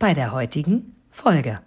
[0.00, 1.60] bei der heutigen Folge.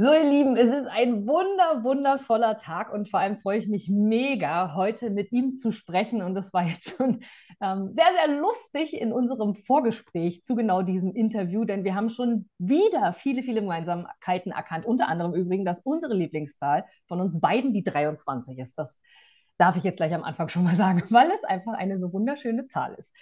[0.00, 3.88] So, ihr Lieben, es ist ein wunder, wundervoller Tag und vor allem freue ich mich
[3.88, 6.22] mega, heute mit ihm zu sprechen.
[6.22, 7.24] Und das war jetzt schon
[7.60, 12.48] ähm, sehr, sehr lustig in unserem Vorgespräch zu genau diesem Interview, denn wir haben schon
[12.58, 14.86] wieder viele, viele Gemeinsamkeiten erkannt.
[14.86, 18.78] Unter anderem übrigens, dass unsere Lieblingszahl von uns beiden die 23 ist.
[18.78, 19.02] Das
[19.58, 22.66] darf ich jetzt gleich am Anfang schon mal sagen, weil es einfach eine so wunderschöne
[22.66, 23.14] Zahl ist.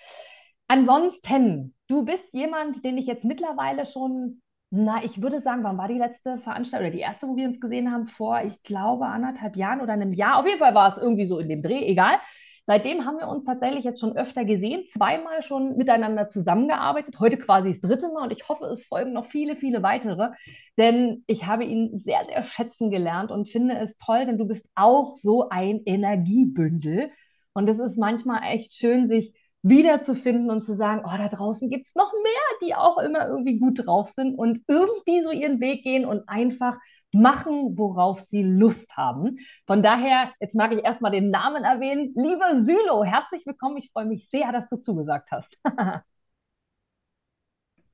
[0.68, 5.88] Ansonsten, du bist jemand, den ich jetzt mittlerweile schon, na, ich würde sagen, wann war
[5.88, 8.06] die letzte Veranstaltung oder die erste, wo wir uns gesehen haben?
[8.06, 10.38] Vor, ich glaube, anderthalb Jahren oder einem Jahr.
[10.38, 12.18] Auf jeden Fall war es irgendwie so in dem Dreh, egal.
[12.66, 17.70] Seitdem haben wir uns tatsächlich jetzt schon öfter gesehen, zweimal schon miteinander zusammengearbeitet, heute quasi
[17.70, 20.30] das dritte Mal und ich hoffe, es folgen noch viele, viele weitere,
[20.76, 24.68] denn ich habe ihn sehr, sehr schätzen gelernt und finde es toll, denn du bist
[24.74, 27.10] auch so ein Energiebündel.
[27.52, 31.86] Und es ist manchmal echt schön, sich wiederzufinden und zu sagen, oh, da draußen gibt
[31.86, 35.82] es noch mehr, die auch immer irgendwie gut drauf sind und irgendwie so ihren Weg
[35.82, 36.78] gehen und einfach
[37.12, 39.38] machen, worauf sie Lust haben.
[39.66, 42.12] Von daher, jetzt mag ich erstmal den Namen erwähnen.
[42.16, 43.76] Lieber Sylo, herzlich willkommen.
[43.78, 45.58] Ich freue mich sehr, dass du zugesagt hast.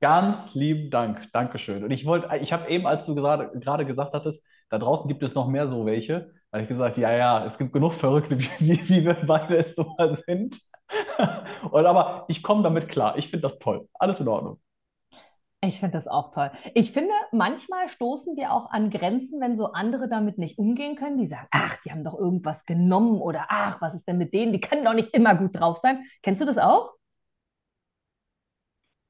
[0.01, 1.31] Ganz lieben Dank.
[1.31, 1.83] Dankeschön.
[1.83, 5.23] Und ich wollte, ich habe eben, als du gerade, gerade gesagt hattest, da draußen gibt
[5.23, 8.49] es noch mehr so welche, habe ich gesagt, ja, ja, es gibt genug Verrückte, wie,
[8.59, 10.59] wie, wie wir beide es so mal sind.
[11.71, 13.17] Und aber ich komme damit klar.
[13.17, 13.87] Ich finde das toll.
[13.95, 14.59] Alles in Ordnung.
[15.65, 16.51] Ich finde das auch toll.
[16.73, 21.17] Ich finde, manchmal stoßen wir auch an Grenzen, wenn so andere damit nicht umgehen können.
[21.17, 24.51] Die sagen, ach, die haben doch irgendwas genommen oder ach, was ist denn mit denen?
[24.51, 26.03] Die können doch nicht immer gut drauf sein.
[26.21, 26.91] Kennst du das auch?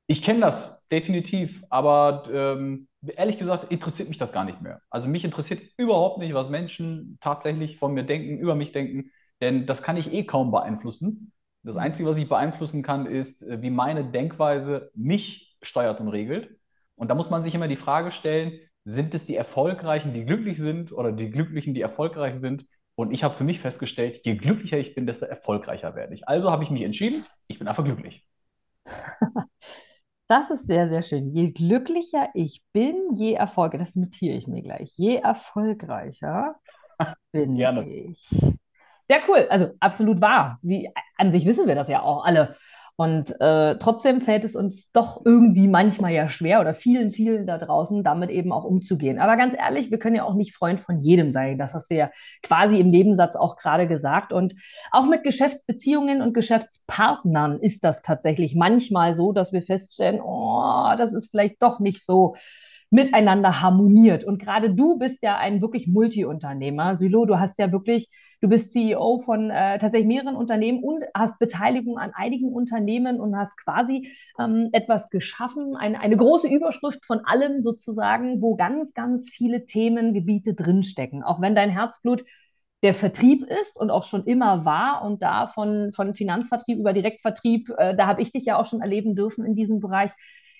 [0.05, 4.79] Ich kenne das definitiv, aber ähm, ehrlich gesagt interessiert mich das gar nicht mehr.
[4.91, 9.11] Also mich interessiert überhaupt nicht, was Menschen tatsächlich von mir denken, über mich denken,
[9.41, 11.31] denn das kann ich eh kaum beeinflussen.
[11.63, 16.55] Das Einzige, was ich beeinflussen kann, ist, äh, wie meine Denkweise mich steuert und regelt.
[16.95, 20.57] Und da muss man sich immer die Frage stellen, sind es die Erfolgreichen, die glücklich
[20.57, 22.65] sind oder die Glücklichen, die erfolgreich sind?
[22.95, 26.27] Und ich habe für mich festgestellt, je glücklicher ich bin, desto erfolgreicher werde ich.
[26.27, 28.27] Also habe ich mich entschieden, ich bin einfach glücklich.
[30.29, 31.31] Das ist sehr, sehr schön.
[31.31, 36.55] Je glücklicher ich bin, je erfolgreicher, das notiere ich mir gleich, je erfolgreicher
[37.31, 37.87] bin Gerne.
[37.87, 38.27] ich.
[39.07, 40.59] Sehr cool, also absolut wahr.
[40.61, 42.55] Wie, an sich wissen wir das ja auch alle.
[42.95, 47.57] Und äh, trotzdem fällt es uns doch irgendwie manchmal ja schwer oder vielen, vielen da
[47.57, 49.17] draußen damit eben auch umzugehen.
[49.17, 51.57] Aber ganz ehrlich, wir können ja auch nicht Freund von jedem sein.
[51.57, 52.11] Das hast du ja
[52.43, 54.31] quasi im Nebensatz auch gerade gesagt.
[54.31, 54.53] Und
[54.91, 61.13] auch mit Geschäftsbeziehungen und Geschäftspartnern ist das tatsächlich manchmal so, dass wir feststellen, oh, das
[61.13, 62.35] ist vielleicht doch nicht so
[62.93, 64.23] miteinander harmoniert.
[64.23, 66.95] Und gerade du bist ja ein wirklich Multi-Unternehmer.
[66.95, 68.07] Sylo, du hast ja wirklich,
[68.43, 73.37] du bist CEO von äh, tatsächlich mehreren Unternehmen und hast Beteiligung an einigen Unternehmen und
[73.37, 79.29] hast quasi ähm, etwas geschaffen, ein, eine große Überschrift von allem sozusagen, wo ganz, ganz
[79.29, 81.23] viele Themengebiete drinstecken.
[81.23, 82.25] Auch wenn dein Herzblut
[82.81, 87.69] der Vertrieb ist und auch schon immer war und da von, von Finanzvertrieb über Direktvertrieb,
[87.77, 90.11] äh, da habe ich dich ja auch schon erleben dürfen in diesem Bereich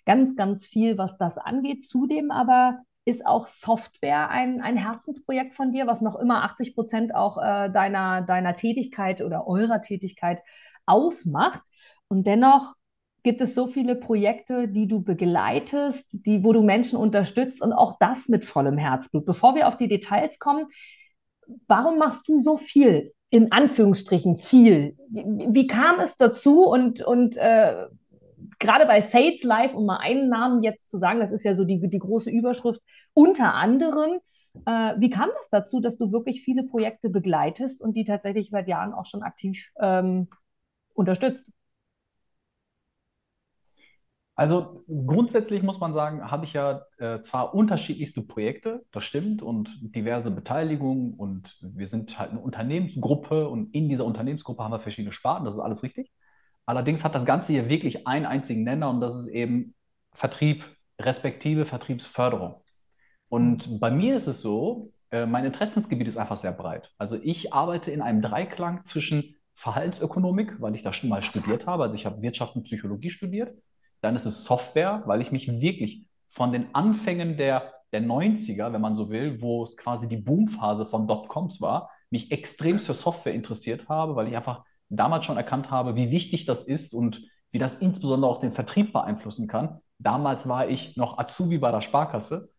[0.06, 1.84] ganz, ganz viel, was das angeht.
[1.84, 7.16] Zudem aber ist auch Software ein, ein Herzensprojekt von dir, was noch immer 80 Prozent
[7.16, 10.42] auch äh, deiner, deiner Tätigkeit oder eurer Tätigkeit
[10.86, 11.62] ausmacht.
[12.08, 12.74] Und dennoch
[13.24, 17.98] gibt es so viele Projekte, die du begleitest, die, wo du Menschen unterstützt und auch
[18.00, 19.26] das mit vollem Herzblut.
[19.26, 20.68] Bevor wir auf die Details kommen,
[21.68, 23.14] warum machst du so viel?
[23.30, 24.96] In Anführungsstrichen viel.
[25.10, 27.88] Wie, wie kam es dazu und, und äh,
[28.60, 31.64] gerade bei Sales Live, um mal einen Namen jetzt zu sagen, das ist ja so
[31.66, 32.82] die, die große Überschrift,
[33.14, 34.20] unter anderem,
[34.66, 38.68] äh, wie kam das dazu, dass du wirklich viele Projekte begleitest und die tatsächlich seit
[38.68, 40.28] Jahren auch schon aktiv ähm,
[40.94, 41.50] unterstützt?
[44.36, 49.70] Also grundsätzlich muss man sagen, habe ich ja äh, zwar unterschiedlichste Projekte, das stimmt, und
[49.96, 55.14] diverse Beteiligungen und wir sind halt eine Unternehmensgruppe und in dieser Unternehmensgruppe haben wir verschiedene
[55.14, 56.12] Sparten, das ist alles richtig.
[56.66, 59.76] Allerdings hat das Ganze hier wirklich einen einzigen Nenner und das ist eben
[60.14, 60.64] Vertrieb,
[61.00, 62.56] respektive Vertriebsförderung.
[63.30, 66.92] Und bei mir ist es so, äh, mein Interessensgebiet ist einfach sehr breit.
[66.98, 71.84] Also ich arbeite in einem Dreiklang zwischen Verhaltensökonomik, weil ich da schon mal studiert habe.
[71.84, 73.56] Also ich habe Wirtschaft und Psychologie studiert.
[74.02, 78.82] Dann ist es Software, weil ich mich wirklich von den Anfängen der, der 90er, wenn
[78.82, 83.34] man so will, wo es quasi die Boomphase von Dotcoms war, mich extrem für Software
[83.34, 84.64] interessiert habe, weil ich einfach
[84.96, 88.94] damals schon erkannt habe, wie wichtig das ist und wie das insbesondere auch den Vertrieb
[88.94, 89.80] beeinflussen kann.
[90.00, 92.50] Damals war ich noch Azubi bei der Sparkasse.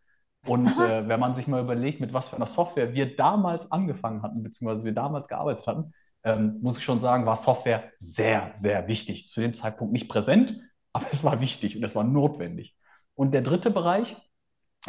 [0.47, 4.21] Und äh, wenn man sich mal überlegt, mit was für einer Software wir damals angefangen
[4.21, 5.93] hatten, beziehungsweise wir damals gearbeitet hatten,
[6.23, 9.27] ähm, muss ich schon sagen, war Software sehr, sehr wichtig.
[9.27, 10.59] Zu dem Zeitpunkt nicht präsent,
[10.93, 12.75] aber es war wichtig und es war notwendig.
[13.15, 14.15] Und der dritte Bereich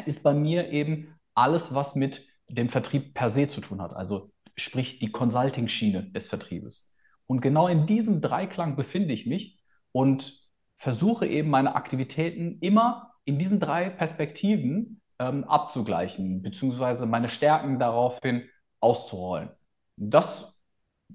[0.04, 3.94] ist bei mir eben alles, was mit dem Vertrieb per se zu tun hat.
[3.94, 6.94] Also sprich die Consulting-Schiene des Vertriebes.
[7.26, 9.60] Und genau in diesem Dreiklang befinde ich mich
[9.92, 10.46] und
[10.78, 18.48] versuche eben meine Aktivitäten immer in diesen drei Perspektiven ähm, abzugleichen, beziehungsweise meine Stärken daraufhin
[18.80, 19.50] auszurollen.
[19.96, 20.56] Das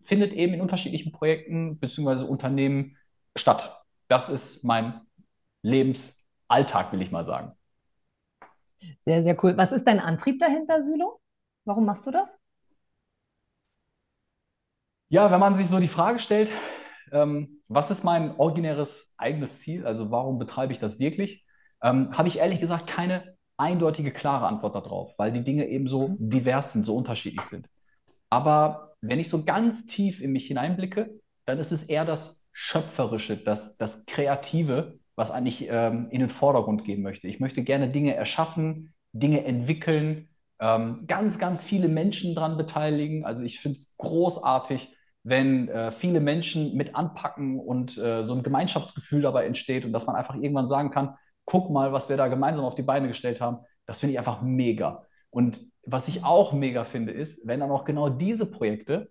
[0.04, 2.98] findet eben in unterschiedlichen Projekten beziehungsweise Unternehmen
[3.36, 3.82] statt.
[4.08, 5.02] Das ist mein
[5.62, 7.54] Lebensalltag, will ich mal sagen.
[9.00, 9.56] Sehr, sehr cool.
[9.58, 11.22] Was ist dein Antrieb dahinter, Sylo?
[11.66, 12.41] Warum machst du das?
[15.12, 16.54] Ja, wenn man sich so die Frage stellt,
[17.12, 19.86] ähm, was ist mein originäres eigenes Ziel?
[19.86, 21.44] Also warum betreibe ich das wirklich?
[21.84, 26.08] Ähm, habe ich ehrlich gesagt keine eindeutige, klare Antwort darauf, weil die Dinge eben so
[26.08, 26.30] mhm.
[26.30, 27.68] divers sind, so unterschiedlich sind.
[28.30, 31.10] Aber wenn ich so ganz tief in mich hineinblicke,
[31.46, 36.86] dann ist es eher das Schöpferische, das, das Kreative, was eigentlich ähm, in den Vordergrund
[36.86, 37.28] gehen möchte.
[37.28, 40.30] Ich möchte gerne Dinge erschaffen, Dinge entwickeln,
[40.62, 43.26] ähm, ganz, ganz viele Menschen daran beteiligen.
[43.26, 48.44] Also ich finde es großartig, wenn äh, viele Menschen mit anpacken und äh, so ein
[48.44, 51.16] Gemeinschaftsgefühl dabei entsteht und dass man einfach irgendwann sagen kann,
[51.46, 54.42] guck mal, was wir da gemeinsam auf die Beine gestellt haben, das finde ich einfach
[54.42, 55.06] mega.
[55.30, 59.10] Und was ich auch mega finde, ist, wenn dann auch genau diese Projekte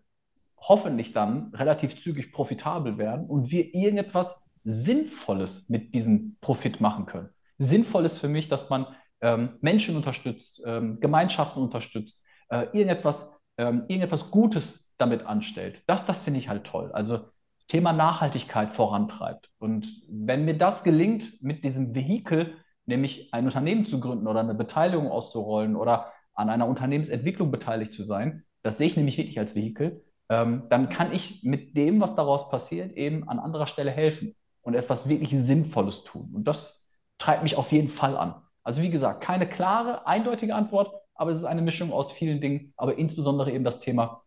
[0.59, 7.31] hoffentlich dann relativ zügig profitabel werden und wir irgendetwas Sinnvolles mit diesem Profit machen können.
[7.59, 8.87] Sinnvoll ist für mich, dass man
[9.21, 15.83] ähm, Menschen unterstützt, ähm, Gemeinschaften unterstützt, äh, irgendetwas, ähm, irgendetwas Gutes damit anstellt.
[15.87, 16.91] Das, das finde ich halt toll.
[16.93, 17.27] Also
[17.69, 19.51] Thema Nachhaltigkeit vorantreibt.
[19.59, 22.55] Und wenn mir das gelingt, mit diesem Vehikel,
[22.87, 28.03] nämlich ein Unternehmen zu gründen oder eine Beteiligung auszurollen oder an einer Unternehmensentwicklung beteiligt zu
[28.03, 32.17] sein, das sehe ich nämlich wirklich als Vehikel, ähm, dann kann ich mit dem, was
[32.17, 36.31] daraus passiert, eben an anderer Stelle helfen und etwas wirklich Sinnvolles tun.
[36.35, 36.83] Und das
[37.19, 38.35] treibt mich auf jeden Fall an.
[38.63, 42.73] Also wie gesagt, keine klare, eindeutige Antwort, aber es ist eine Mischung aus vielen Dingen,
[42.77, 44.23] aber insbesondere eben das Thema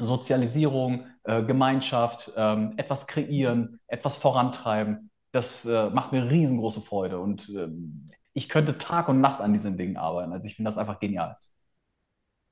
[0.00, 5.10] Sozialisierung, äh, Gemeinschaft, ähm, etwas kreieren, etwas vorantreiben.
[5.32, 7.68] Das äh, macht mir riesengroße Freude und äh,
[8.34, 10.32] ich könnte Tag und Nacht an diesen Dingen arbeiten.
[10.32, 11.36] Also ich finde das einfach genial.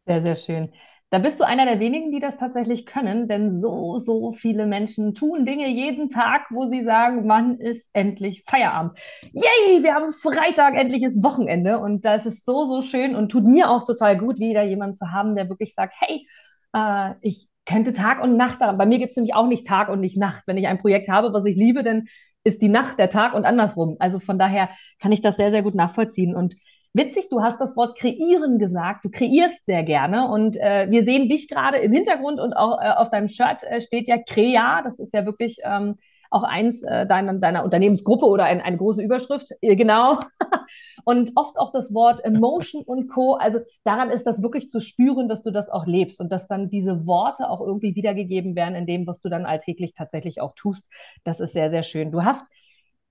[0.06, 0.72] Sehr, sehr schön.
[1.14, 5.14] Da bist du einer der wenigen, die das tatsächlich können, denn so, so viele Menschen
[5.14, 8.98] tun Dinge jeden Tag, wo sie sagen, Mann ist endlich Feierabend.
[9.32, 13.70] Yay, wir haben Freitag, endliches Wochenende und das ist so, so schön und tut mir
[13.70, 16.26] auch total gut, wieder jemanden zu haben, der wirklich sagt, hey,
[16.72, 18.76] äh, ich könnte Tag und Nacht daran.
[18.76, 20.42] Bei mir gibt es nämlich auch nicht Tag und nicht Nacht.
[20.48, 22.06] Wenn ich ein Projekt habe, was ich liebe, dann
[22.42, 23.94] ist die Nacht der Tag und andersrum.
[24.00, 24.68] Also von daher
[24.98, 26.34] kann ich das sehr, sehr gut nachvollziehen.
[26.34, 26.56] Und
[26.94, 29.04] witzig, du hast das Wort kreieren gesagt.
[29.04, 30.28] Du kreierst sehr gerne.
[30.28, 33.80] Und äh, wir sehen dich gerade im Hintergrund und auch äh, auf deinem Shirt äh,
[33.80, 34.80] steht ja Crea.
[34.82, 35.96] Das ist ja wirklich ähm,
[36.30, 40.18] auch eins äh, deiner, deiner Unternehmensgruppe oder ein, eine große Überschrift, äh, genau.
[41.04, 43.34] und oft auch das Wort Emotion und Co.
[43.34, 46.70] Also daran ist das wirklich zu spüren, dass du das auch lebst und dass dann
[46.70, 50.88] diese Worte auch irgendwie wiedergegeben werden in dem, was du dann alltäglich tatsächlich auch tust.
[51.22, 52.10] Das ist sehr, sehr schön.
[52.10, 52.46] Du hast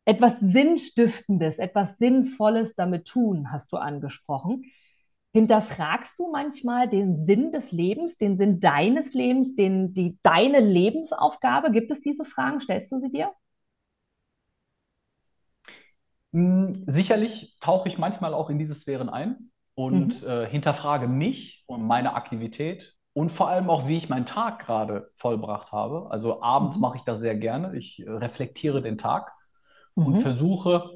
[0.05, 4.65] etwas Sinnstiftendes, etwas Sinnvolles damit tun, hast du angesprochen.
[5.31, 11.71] Hinterfragst du manchmal den Sinn des Lebens, den Sinn deines Lebens, den, die, deine Lebensaufgabe?
[11.71, 12.59] Gibt es diese Fragen?
[12.59, 13.31] Stellst du sie dir?
[16.33, 20.27] Hm, sicherlich tauche ich manchmal auch in diese Sphären ein und mhm.
[20.27, 25.09] äh, hinterfrage mich und meine Aktivität und vor allem auch, wie ich meinen Tag gerade
[25.15, 26.11] vollbracht habe.
[26.11, 26.81] Also abends mhm.
[26.81, 27.75] mache ich das sehr gerne.
[27.77, 29.31] Ich äh, reflektiere den Tag
[29.95, 30.05] mhm.
[30.05, 30.91] und versuche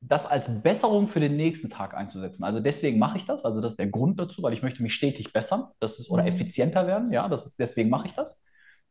[0.00, 2.42] das als Besserung für den nächsten Tag einzusetzen.
[2.42, 3.44] Also deswegen mache ich das.
[3.44, 6.22] Also das ist der Grund dazu, weil ich möchte mich stetig bessern, das ist oder
[6.22, 6.28] mhm.
[6.30, 7.12] effizienter werden.
[7.12, 8.40] Ja, das ist, deswegen mache ich das.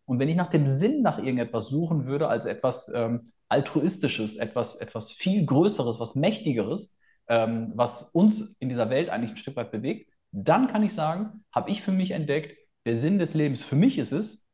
[0.05, 4.75] Und wenn ich nach dem Sinn nach irgendetwas suchen würde, als etwas ähm, altruistisches, etwas
[4.75, 6.95] etwas viel Größeres, was mächtigeres,
[7.27, 11.43] ähm, was uns in dieser Welt eigentlich ein Stück weit bewegt, dann kann ich sagen,
[11.51, 14.47] habe ich für mich entdeckt, der Sinn des Lebens für mich ist es,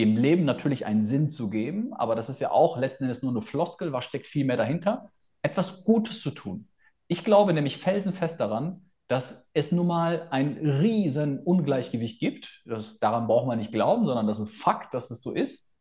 [0.00, 3.32] dem Leben natürlich einen Sinn zu geben, aber das ist ja auch letzten Endes nur
[3.32, 5.10] eine Floskel, was steckt viel mehr dahinter?
[5.42, 6.68] etwas Gutes zu tun.
[7.08, 12.62] Ich glaube nämlich felsenfest daran, dass es nun mal ein riesen Ungleichgewicht gibt.
[12.64, 15.74] Das, daran braucht man nicht glauben, sondern das ist Fakt, dass es so ist.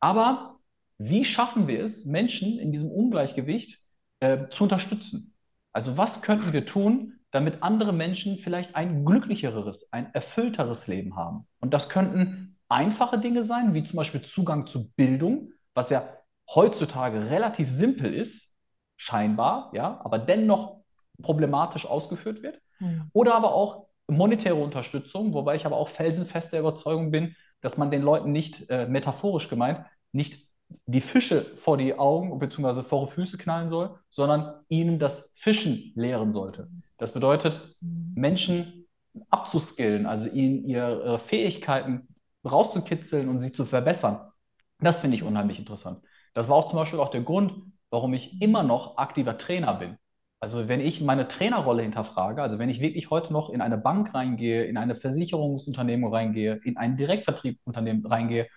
[0.00, 0.56] Aber
[0.98, 3.78] wie schaffen wir es, Menschen in diesem Ungleichgewicht
[4.20, 5.34] äh, zu unterstützen?
[5.72, 11.46] Also was könnten wir tun, damit andere Menschen vielleicht ein glücklicheres, ein erfüllteres Leben haben?
[11.60, 16.08] Und das könnten einfache Dinge sein, wie zum Beispiel Zugang zu Bildung, was ja
[16.52, 18.52] heutzutage relativ simpel ist,
[18.96, 20.82] scheinbar, ja, aber dennoch
[21.22, 22.60] problematisch ausgeführt wird.
[22.80, 23.10] Mhm.
[23.12, 27.90] Oder aber auch monetäre Unterstützung, wobei ich aber auch felsenfest der Überzeugung bin, dass man
[27.90, 30.48] den Leuten nicht, äh, metaphorisch gemeint, nicht
[30.86, 32.82] die Fische vor die Augen bzw.
[32.82, 36.68] vor die Füße knallen soll, sondern ihnen das Fischen lehren sollte.
[36.98, 38.12] Das bedeutet, mhm.
[38.14, 38.86] Menschen
[39.30, 42.08] abzuskillen, also ihnen ihre Fähigkeiten
[42.44, 44.32] rauszukitzeln und sie zu verbessern.
[44.80, 46.02] Das finde ich unheimlich interessant.
[46.34, 49.96] Das war auch zum Beispiel auch der Grund, warum ich immer noch aktiver Trainer bin.
[50.40, 54.12] Also wenn ich meine Trainerrolle hinterfrage, also wenn ich wirklich heute noch in eine Bank
[54.12, 58.48] reingehe, in eine Versicherungsunternehmen reingehe, in ein Direktvertriebunternehmen reingehe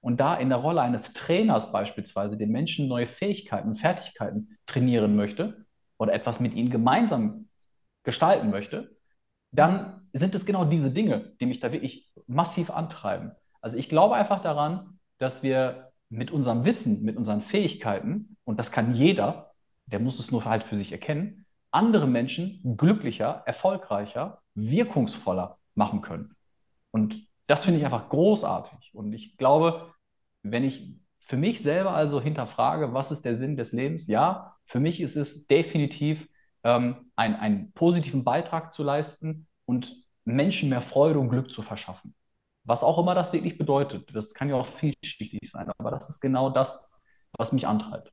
[0.00, 5.66] und da in der Rolle eines Trainers beispielsweise den Menschen neue Fähigkeiten, Fertigkeiten trainieren möchte
[5.98, 7.48] oder etwas mit ihnen gemeinsam
[8.04, 8.96] gestalten möchte,
[9.52, 13.32] dann sind es genau diese Dinge, die mich da wirklich massiv antreiben.
[13.60, 18.72] Also ich glaube einfach daran, dass wir mit unserem Wissen, mit unseren Fähigkeiten, und das
[18.72, 19.52] kann jeder,
[19.86, 26.34] der muss es nur halt für sich erkennen, andere Menschen glücklicher, erfolgreicher, wirkungsvoller machen können.
[26.90, 28.90] Und das finde ich einfach großartig.
[28.94, 29.92] Und ich glaube,
[30.42, 34.80] wenn ich für mich selber also hinterfrage, was ist der Sinn des Lebens, ja, für
[34.80, 36.28] mich ist es definitiv
[36.64, 42.14] ähm, ein, einen positiven Beitrag zu leisten und Menschen mehr Freude und Glück zu verschaffen.
[42.64, 44.14] Was auch immer das wirklich bedeutet.
[44.14, 46.92] Das kann ja auch vielschichtig sein, aber das ist genau das,
[47.36, 48.12] was mich antreibt.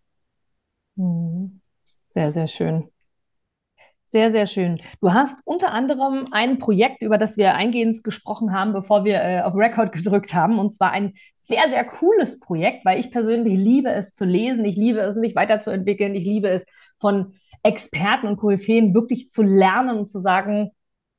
[0.96, 1.62] Mhm.
[2.08, 2.90] Sehr, sehr schön.
[4.06, 4.82] Sehr, sehr schön.
[5.02, 9.42] Du hast unter anderem ein Projekt, über das wir eingehend gesprochen haben, bevor wir äh,
[9.42, 13.92] auf Record gedrückt haben, und zwar ein sehr, sehr cooles Projekt, weil ich persönlich liebe
[13.92, 16.66] es zu lesen, ich liebe es, mich weiterzuentwickeln, ich liebe es
[16.98, 20.72] von Experten und Koryphäen wirklich zu lernen und zu sagen,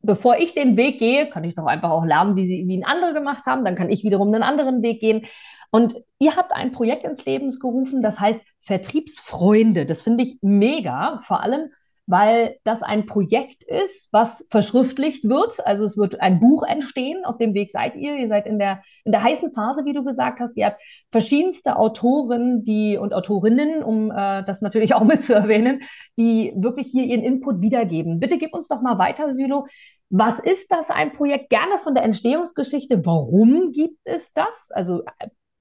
[0.03, 2.85] bevor ich den Weg gehe, kann ich doch einfach auch lernen, wie, sie, wie ihn
[2.85, 3.65] andere gemacht haben.
[3.65, 5.27] Dann kann ich wiederum einen anderen Weg gehen.
[5.71, 9.87] Und ihr habt ein Projekt ins Leben gerufen, das heißt Vertriebsfreunde.
[9.87, 11.71] Das finde ich mega, vor allem,
[12.11, 15.65] weil das ein Projekt ist, was verschriftlicht wird.
[15.65, 17.25] Also es wird ein Buch entstehen.
[17.25, 18.17] Auf dem Weg seid ihr.
[18.17, 20.57] Ihr seid in der, in der heißen Phase, wie du gesagt hast.
[20.57, 25.83] Ihr habt verschiedenste Autoren die, und Autorinnen, um äh, das natürlich auch mit zu erwähnen,
[26.19, 28.19] die wirklich hier ihren Input wiedergeben.
[28.19, 29.67] Bitte gib uns doch mal weiter, Sylo.
[30.11, 31.51] Was ist das ein Projekt?
[31.51, 33.07] Gerne von der Entstehungsgeschichte.
[33.07, 34.71] Warum gibt es das?
[34.75, 35.03] Also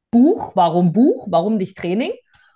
[0.10, 1.27] Buch, warum Buch?
[1.29, 2.13] Warum nicht Training?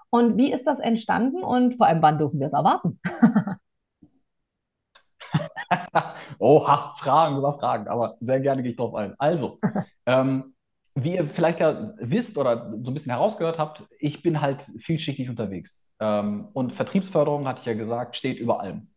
[0.09, 2.99] Und wie ist das entstanden und vor allem, wann dürfen wir es erwarten?
[6.39, 9.15] Oha, Fragen über Fragen, aber sehr gerne gehe ich drauf ein.
[9.17, 9.59] Also,
[10.05, 10.53] ähm,
[10.95, 15.29] wie ihr vielleicht ja wisst oder so ein bisschen herausgehört habt, ich bin halt vielschichtig
[15.29, 15.91] unterwegs.
[15.99, 18.89] Ähm, und Vertriebsförderung, hatte ich ja gesagt, steht über allem.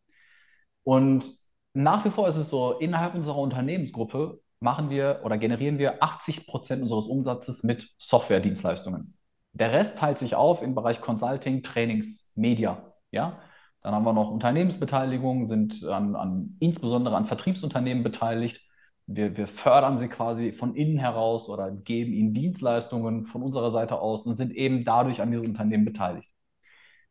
[0.83, 1.27] Und
[1.73, 6.47] nach wie vor ist es so, innerhalb unserer Unternehmensgruppe machen wir oder generieren wir 80
[6.47, 9.17] Prozent unseres Umsatzes mit Software-Dienstleistungen.
[9.53, 12.93] Der Rest teilt sich auf im Bereich Consulting, Trainings, Media.
[13.11, 13.39] Ja?
[13.87, 18.61] Dann haben wir noch Unternehmensbeteiligung, sind an, an, insbesondere an Vertriebsunternehmen beteiligt.
[19.07, 24.01] Wir, wir fördern sie quasi von innen heraus oder geben ihnen Dienstleistungen von unserer Seite
[24.01, 26.29] aus und sind eben dadurch an diesen Unternehmen beteiligt.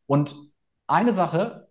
[0.05, 0.35] Und
[0.85, 1.69] eine Sache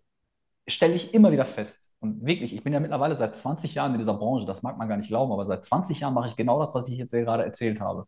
[0.67, 1.93] stelle ich immer wieder fest.
[1.99, 4.89] Und wirklich, ich bin ja mittlerweile seit 20 Jahren in dieser Branche, das mag man
[4.89, 7.43] gar nicht glauben, aber seit 20 Jahren mache ich genau das, was ich jetzt gerade
[7.45, 8.07] erzählt habe.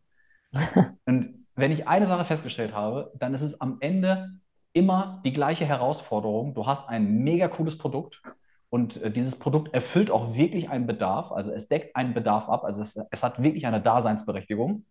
[1.06, 4.40] und wenn ich eine Sache festgestellt habe, dann ist es am Ende
[4.78, 6.54] immer die gleiche Herausforderung.
[6.54, 8.22] Du hast ein mega cooles Produkt
[8.70, 11.32] und äh, dieses Produkt erfüllt auch wirklich einen Bedarf.
[11.32, 12.64] Also es deckt einen Bedarf ab.
[12.64, 14.84] Also es, es hat wirklich eine Daseinsberechtigung.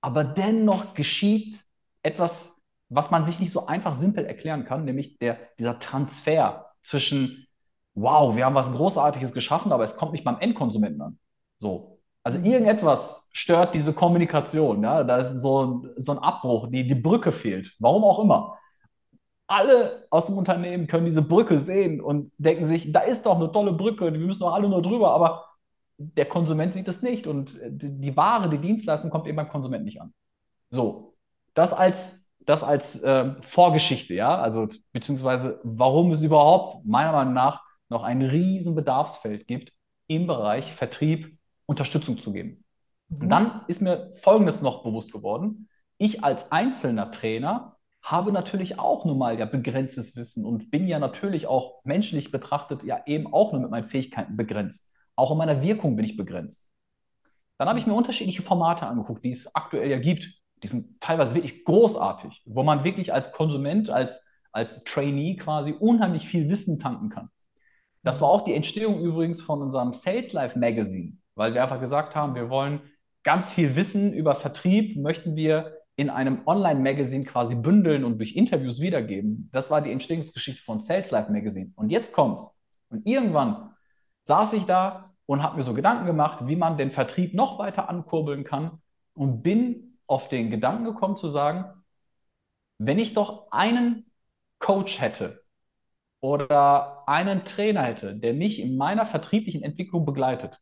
[0.00, 1.56] Aber dennoch geschieht
[2.02, 7.46] etwas, was man sich nicht so einfach simpel erklären kann, nämlich der, dieser Transfer zwischen,
[7.94, 11.18] wow, wir haben was Großartiges geschaffen, aber es kommt nicht beim Endkonsumenten an.
[11.58, 12.00] So.
[12.24, 14.82] Also irgendetwas stört diese Kommunikation.
[14.82, 15.04] Ja?
[15.04, 17.74] Da ist so, so ein Abbruch, die, die Brücke fehlt.
[17.78, 18.58] Warum auch immer
[19.48, 23.50] alle aus dem Unternehmen können diese Brücke sehen und denken sich, da ist doch eine
[23.50, 25.46] tolle Brücke, wir müssen doch alle nur drüber, aber
[25.96, 30.00] der Konsument sieht es nicht und die Ware, die Dienstleistung kommt eben beim Konsument nicht
[30.00, 30.12] an.
[30.70, 31.16] So,
[31.54, 37.62] das als, das als äh, Vorgeschichte, ja, also beziehungsweise warum es überhaupt meiner Meinung nach
[37.88, 39.72] noch ein riesen Bedarfsfeld gibt,
[40.08, 42.64] im Bereich Vertrieb Unterstützung zu geben.
[43.08, 43.22] Mhm.
[43.22, 45.68] Und dann ist mir Folgendes noch bewusst geworden.
[45.96, 50.98] Ich als einzelner Trainer habe natürlich auch nun mal ja begrenztes Wissen und bin ja
[50.98, 54.90] natürlich auch menschlich betrachtet ja eben auch nur mit meinen Fähigkeiten begrenzt.
[55.16, 56.70] Auch in meiner Wirkung bin ich begrenzt.
[57.58, 60.32] Dann habe ich mir unterschiedliche Formate angeguckt, die es aktuell ja gibt.
[60.62, 66.28] Die sind teilweise wirklich großartig, wo man wirklich als Konsument, als, als Trainee quasi unheimlich
[66.28, 67.30] viel Wissen tanken kann.
[68.04, 72.14] Das war auch die Entstehung übrigens von unserem Sales Life Magazine, weil wir einfach gesagt
[72.14, 72.80] haben, wir wollen
[73.24, 78.80] ganz viel Wissen über Vertrieb, möchten wir in einem Online-Magazin quasi bündeln und durch Interviews
[78.80, 79.50] wiedergeben.
[79.52, 81.72] Das war die Entstehungsgeschichte von Sales Life Magazine.
[81.74, 82.48] Und jetzt kommt's.
[82.88, 83.74] Und irgendwann
[84.22, 87.88] saß ich da und habe mir so Gedanken gemacht, wie man den Vertrieb noch weiter
[87.88, 88.80] ankurbeln kann
[89.12, 91.64] und bin auf den Gedanken gekommen zu sagen,
[92.78, 94.06] wenn ich doch einen
[94.60, 95.42] Coach hätte
[96.20, 100.60] oder einen Trainer hätte, der mich in meiner vertrieblichen Entwicklung begleitet,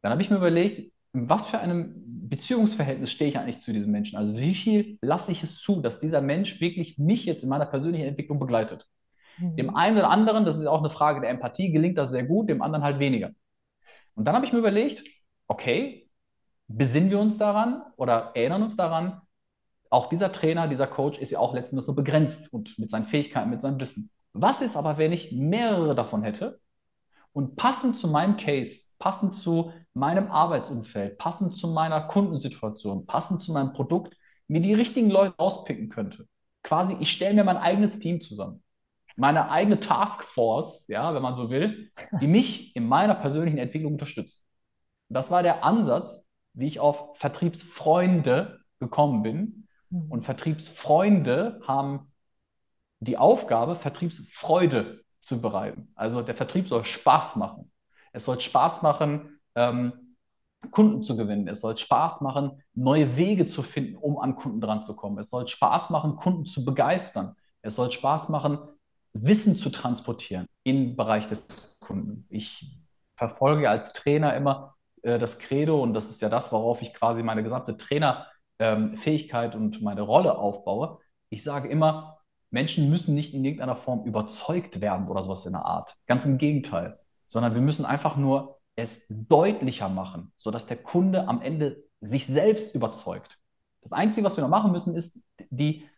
[0.00, 4.16] dann habe ich mir überlegt, was für einem Beziehungsverhältnis stehe ich eigentlich zu diesem Menschen?
[4.16, 7.66] Also wie viel lasse ich es zu, dass dieser Mensch wirklich mich jetzt in meiner
[7.66, 8.88] persönlichen Entwicklung begleitet?
[9.36, 9.56] Mhm.
[9.56, 12.48] Dem einen oder anderen, das ist auch eine Frage der Empathie, gelingt das sehr gut,
[12.48, 13.32] dem anderen halt weniger.
[14.14, 15.04] Und dann habe ich mir überlegt,
[15.46, 16.08] okay,
[16.68, 19.20] besinnen wir uns daran oder erinnern uns daran,
[19.90, 23.50] auch dieser Trainer, dieser Coach ist ja auch letztendlich so begrenzt und mit seinen Fähigkeiten,
[23.50, 24.10] mit seinem Wissen.
[24.32, 26.61] Was ist aber, wenn ich mehrere davon hätte
[27.32, 33.52] und passend zu meinem Case, passend zu meinem Arbeitsumfeld, passend zu meiner Kundensituation, passend zu
[33.52, 34.16] meinem Produkt,
[34.48, 36.26] mir die richtigen Leute auspicken könnte.
[36.62, 38.62] Quasi, ich stelle mir mein eigenes Team zusammen.
[39.16, 44.42] Meine eigene Taskforce, ja, wenn man so will, die mich in meiner persönlichen Entwicklung unterstützt.
[45.08, 46.24] Und das war der Ansatz,
[46.54, 49.68] wie ich auf Vertriebsfreunde gekommen bin.
[49.90, 50.10] Mhm.
[50.10, 52.12] Und Vertriebsfreunde haben
[53.00, 55.88] die Aufgabe, Vertriebsfreude zu bereiten.
[55.94, 57.70] Also der Vertrieb soll Spaß machen.
[58.12, 60.16] Es soll Spaß machen, ähm,
[60.70, 61.48] Kunden zu gewinnen.
[61.48, 65.18] Es soll Spaß machen, neue Wege zu finden, um an Kunden dran zu kommen.
[65.18, 67.34] Es soll Spaß machen, Kunden zu begeistern.
[67.62, 68.58] Es soll Spaß machen,
[69.12, 72.26] Wissen zu transportieren im Bereich des Kunden.
[72.28, 72.76] Ich
[73.16, 77.22] verfolge als Trainer immer äh, das Credo und das ist ja das, worauf ich quasi
[77.22, 80.98] meine gesamte Trainerfähigkeit ähm, und meine Rolle aufbaue.
[81.28, 82.18] Ich sage immer,
[82.52, 85.96] Menschen müssen nicht in irgendeiner Form überzeugt werden oder sowas in der Art.
[86.06, 86.98] Ganz im Gegenteil.
[87.26, 92.74] Sondern wir müssen einfach nur es deutlicher machen, sodass der Kunde am Ende sich selbst
[92.74, 93.38] überzeugt.
[93.82, 95.18] Das Einzige, was wir noch machen müssen, ist,
[95.50, 95.88] die,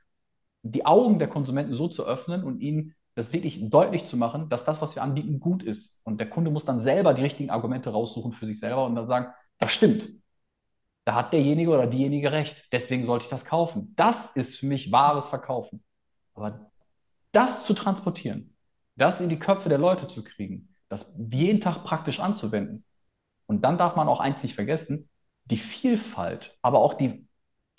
[0.62, 4.64] die Augen der Konsumenten so zu öffnen und ihnen das wirklich deutlich zu machen, dass
[4.64, 6.00] das, was wir anbieten, gut ist.
[6.04, 9.06] Und der Kunde muss dann selber die richtigen Argumente raussuchen für sich selber und dann
[9.06, 9.26] sagen,
[9.58, 10.08] das stimmt.
[11.04, 12.64] Da hat derjenige oder diejenige recht.
[12.72, 13.92] Deswegen sollte ich das kaufen.
[13.96, 15.84] Das ist für mich wahres Verkaufen.
[16.34, 16.70] Aber
[17.32, 18.56] das zu transportieren,
[18.96, 22.84] das in die Köpfe der Leute zu kriegen, das jeden Tag praktisch anzuwenden.
[23.46, 25.08] Und dann darf man auch eins nicht vergessen,
[25.46, 27.28] die Vielfalt, aber auch die,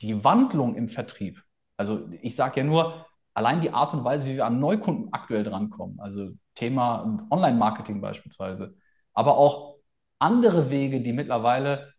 [0.02, 1.42] die Wandlung im Vertrieb.
[1.78, 5.44] Also ich sage ja nur, allein die Art und Weise, wie wir an Neukunden aktuell
[5.44, 8.76] drankommen, also Thema Online-Marketing beispielsweise,
[9.14, 9.76] aber auch
[10.20, 11.94] andere Wege, die mittlerweile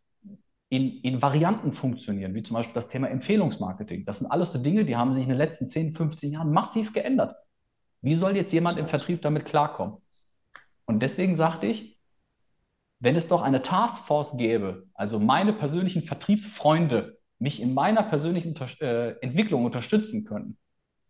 [0.69, 4.05] in, in Varianten funktionieren, wie zum Beispiel das Thema Empfehlungsmarketing.
[4.05, 6.93] Das sind alles so Dinge, die haben sich in den letzten 10, 15 Jahren massiv
[6.93, 7.37] geändert.
[8.03, 9.99] Wie soll jetzt jemand im Vertrieb damit klarkommen?
[10.85, 11.99] Und deswegen sagte ich,
[12.99, 18.69] wenn es doch eine Taskforce gäbe, also meine persönlichen Vertriebsfreunde mich in meiner persönlichen Unter
[18.81, 20.57] äh, Entwicklung unterstützen können,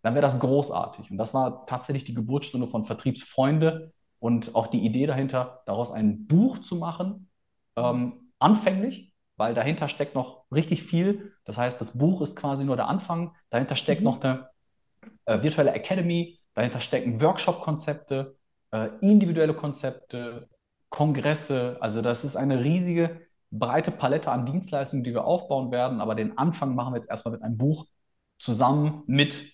[0.03, 1.11] dann wäre das großartig.
[1.11, 6.27] Und das war tatsächlich die Geburtsstunde von Vertriebsfreunde und auch die Idee dahinter, daraus ein
[6.27, 7.29] Buch zu machen,
[7.77, 11.33] ähm, anfänglich, weil dahinter steckt noch richtig viel.
[11.45, 13.35] Das heißt, das Buch ist quasi nur der Anfang.
[13.51, 14.05] Dahinter steckt mhm.
[14.05, 14.49] noch eine
[15.27, 18.37] äh, virtuelle Academy, dahinter stecken Workshop-Konzepte,
[18.73, 20.49] äh, individuelle Konzepte,
[20.89, 21.77] Kongresse.
[21.81, 23.21] Also das ist eine riesige,
[23.51, 26.01] breite Palette an Dienstleistungen, die wir aufbauen werden.
[26.01, 27.87] Aber den Anfang machen wir jetzt erstmal mit einem Buch
[28.39, 29.53] zusammen mit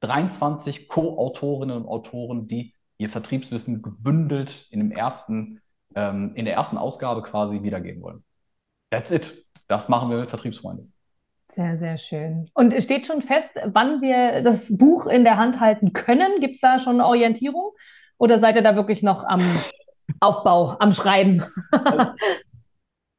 [0.00, 5.60] 23 Co-Autorinnen und Autoren, die ihr Vertriebswissen gebündelt in, dem ersten,
[5.94, 8.24] ähm, in der ersten Ausgabe quasi wiedergeben wollen.
[8.90, 9.44] That's it.
[9.68, 10.92] Das machen wir mit Vertriebsfreunden.
[11.50, 12.50] Sehr, sehr schön.
[12.54, 16.40] Und es steht schon fest, wann wir das Buch in der Hand halten können?
[16.40, 17.72] Gibt es da schon eine Orientierung?
[18.18, 19.58] Oder seid ihr da wirklich noch am
[20.20, 21.44] Aufbau, am Schreiben?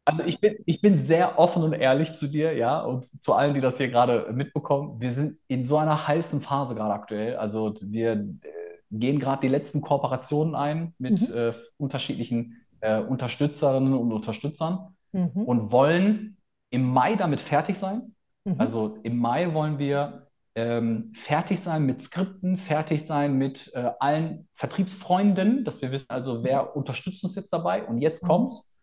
[0.06, 3.54] Also ich bin, ich bin sehr offen und ehrlich zu dir, ja, und zu allen,
[3.54, 5.00] die das hier gerade mitbekommen.
[5.00, 7.36] Wir sind in so einer heißen Phase gerade aktuell.
[7.36, 8.48] Also wir äh,
[8.90, 11.36] gehen gerade die letzten Kooperationen ein mit mhm.
[11.36, 15.44] äh, unterschiedlichen äh, Unterstützerinnen und Unterstützern mhm.
[15.44, 16.38] und wollen
[16.70, 18.16] im Mai damit fertig sein.
[18.44, 18.56] Mhm.
[18.58, 24.48] Also im Mai wollen wir ähm, fertig sein mit Skripten, fertig sein mit äh, allen
[24.56, 26.70] Vertriebsfreunden, dass wir wissen also, wer mhm.
[26.76, 28.28] unterstützt uns jetzt dabei und jetzt mhm.
[28.28, 28.74] kommt's.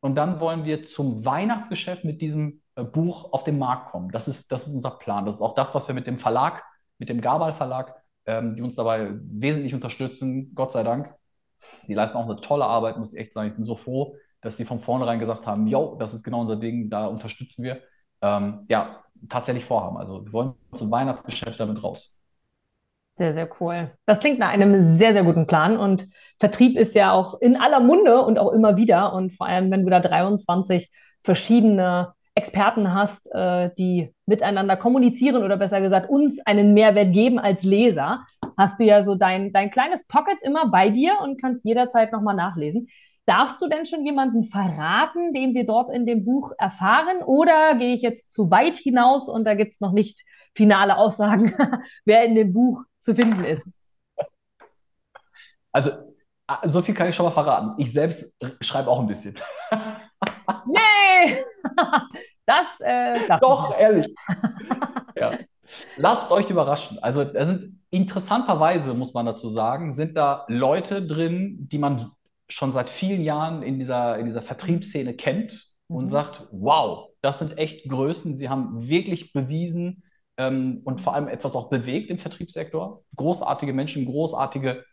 [0.00, 4.10] Und dann wollen wir zum Weihnachtsgeschäft mit diesem äh, Buch auf den Markt kommen.
[4.10, 5.26] Das ist, das ist unser Plan.
[5.26, 6.62] Das ist auch das, was wir mit dem Verlag,
[6.98, 7.94] mit dem Gabal Verlag,
[8.26, 11.14] ähm, die uns dabei wesentlich unterstützen, Gott sei Dank,
[11.88, 13.48] Die leisten auch eine tolle Arbeit, muss ich echt sagen.
[13.48, 16.54] Ich bin so froh, dass sie von vornherein gesagt haben, yo, das ist genau unser
[16.54, 17.80] Ding, da unterstützen wir.
[18.22, 19.96] Ähm, ja, tatsächlich vorhaben.
[19.96, 22.16] Also wir wollen zum Weihnachtsgeschäft damit raus.
[23.16, 23.90] Sehr, sehr cool.
[24.06, 25.76] Das klingt nach einem sehr, sehr guten Plan.
[25.76, 26.06] Und
[26.38, 29.14] Vertrieb ist ja auch in aller Munde und auch immer wieder.
[29.14, 35.56] Und vor allem, wenn du da 23 verschiedene Experten hast, äh, die miteinander kommunizieren oder
[35.56, 38.24] besser gesagt uns einen Mehrwert geben als Leser,
[38.56, 42.36] hast du ja so dein, dein kleines Pocket immer bei dir und kannst jederzeit nochmal
[42.36, 42.88] nachlesen.
[43.26, 47.22] Darfst du denn schon jemanden verraten, den wir dort in dem Buch erfahren?
[47.24, 50.22] Oder gehe ich jetzt zu weit hinaus und da gibt es noch nicht
[50.54, 51.52] finale Aussagen,
[52.04, 53.68] wer in dem Buch zu finden ist?
[55.72, 55.90] Also,
[56.64, 57.74] so viel kann ich schon mal verraten.
[57.78, 59.36] Ich selbst schreibe auch ein bisschen.
[60.66, 61.44] nee!
[62.48, 64.06] Das, äh, Doch, ehrlich.
[65.16, 65.32] ja.
[65.96, 67.00] Lasst euch überraschen.
[67.00, 72.12] Also, da sind interessanterweise, muss man dazu sagen, sind da Leute drin, die man
[72.48, 76.10] schon seit vielen Jahren in dieser, in dieser Vertriebsszene kennt und mhm.
[76.10, 78.36] sagt, wow, das sind echt Größen.
[78.36, 80.04] Sie haben wirklich bewiesen
[80.36, 83.02] ähm, und vor allem etwas auch bewegt im Vertriebssektor.
[83.16, 84.84] Großartige Menschen, großartige,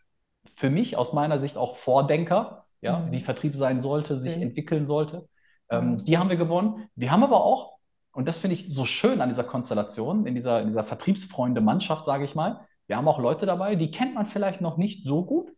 [0.56, 3.12] für mich aus meiner Sicht auch Vordenker, ja, mhm.
[3.12, 4.42] wie Vertrieb sein sollte, sich mhm.
[4.42, 5.28] entwickeln sollte.
[5.70, 6.04] Ähm, mhm.
[6.04, 6.88] die haben wir gewonnen.
[6.94, 7.78] Wir haben aber auch,
[8.12, 12.24] und das finde ich so schön an dieser Konstellation, in dieser, in dieser Vertriebsfreunde-Mannschaft, sage
[12.24, 15.50] ich mal, wir haben auch Leute dabei, die kennt man vielleicht noch nicht so gut,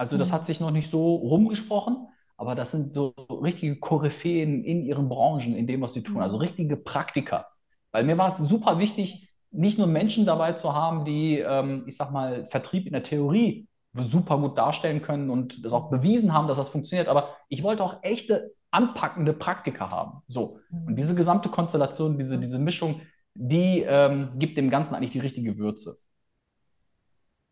[0.00, 0.32] also das mhm.
[0.32, 2.08] hat sich noch nicht so rumgesprochen,
[2.38, 3.08] aber das sind so
[3.42, 6.22] richtige Koryphäen in ihren Branchen, in dem, was sie tun.
[6.22, 6.40] Also mhm.
[6.40, 7.48] richtige Praktiker.
[7.92, 11.98] Weil mir war es super wichtig, nicht nur Menschen dabei zu haben, die, ähm, ich
[11.98, 16.48] sag mal, Vertrieb in der Theorie super gut darstellen können und das auch bewiesen haben,
[16.48, 20.22] dass das funktioniert, aber ich wollte auch echte, anpackende Praktiker haben.
[20.28, 20.60] So.
[20.70, 20.96] Und mhm.
[20.96, 23.02] diese gesamte Konstellation, diese, diese Mischung,
[23.34, 25.98] die ähm, gibt dem Ganzen eigentlich die richtige Würze.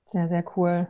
[0.07, 0.89] Sehr, sehr cool.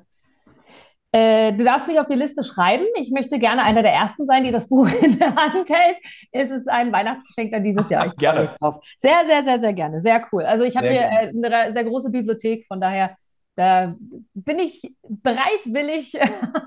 [1.13, 2.85] Äh, du darfst dich auf die Liste schreiben.
[2.97, 5.97] Ich möchte gerne einer der ersten sein, die das Buch in der Hand hält.
[6.33, 8.07] Es ist ein Weihnachtsgeschenk dann dieses Jahr.
[8.07, 8.47] Ich gerne.
[8.59, 8.77] drauf.
[8.99, 10.01] Sehr, sehr, sehr, sehr gerne.
[10.01, 10.45] Sehr cool.
[10.45, 13.17] Also ich habe hier äh, eine sehr große Bibliothek, von daher
[13.59, 13.97] da
[14.35, 16.13] bin ich bereitwillig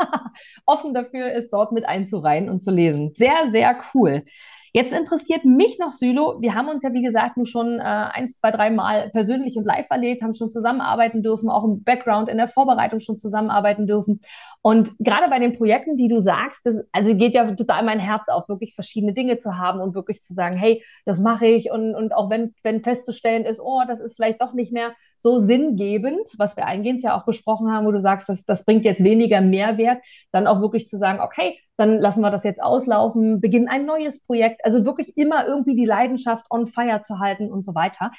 [0.65, 3.13] offen dafür, es dort mit einzureihen und zu lesen.
[3.13, 4.25] Sehr, sehr cool.
[4.73, 6.37] Jetzt interessiert mich noch Sylo.
[6.39, 9.65] Wir haben uns ja, wie gesagt, nur schon äh, eins, zwei, drei Mal persönlich und
[9.65, 14.21] live erlebt, haben schon zusammenarbeiten dürfen, auch im Background, in der Vorbereitung schon zusammenarbeiten dürfen.
[14.61, 18.29] Und gerade bei den Projekten, die du sagst, das, also geht ja total mein Herz
[18.29, 21.69] auf, wirklich verschiedene Dinge zu haben und wirklich zu sagen, hey, das mache ich.
[21.69, 25.39] Und, und auch wenn, wenn festzustellen ist, oh, das ist vielleicht doch nicht mehr so
[25.39, 29.03] sinngebend, was wir eingehend ja auch besprochen haben, wo du sagst, das, das bringt jetzt
[29.03, 33.67] weniger Mehrwert, dann auch wirklich zu sagen, okay, dann lassen wir das jetzt auslaufen, beginnen
[33.67, 34.63] ein neues Projekt.
[34.63, 38.11] Also wirklich immer irgendwie die Leidenschaft on fire zu halten und so weiter.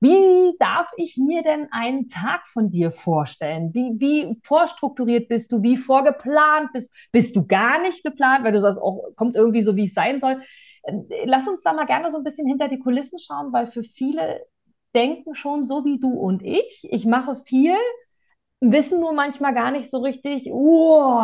[0.00, 3.74] Wie darf ich mir denn einen Tag von dir vorstellen?
[3.74, 5.62] Wie, wie vorstrukturiert bist du?
[5.62, 9.74] Wie vorgeplant bist Bist du gar nicht geplant, weil du sagst, oh, kommt irgendwie so,
[9.74, 10.40] wie es sein soll?
[11.24, 14.46] Lass uns da mal gerne so ein bisschen hinter die Kulissen schauen, weil für viele
[14.94, 16.86] denken schon so wie du und ich.
[16.90, 17.74] Ich mache viel,
[18.60, 21.22] wissen nur manchmal gar nicht so richtig, oh,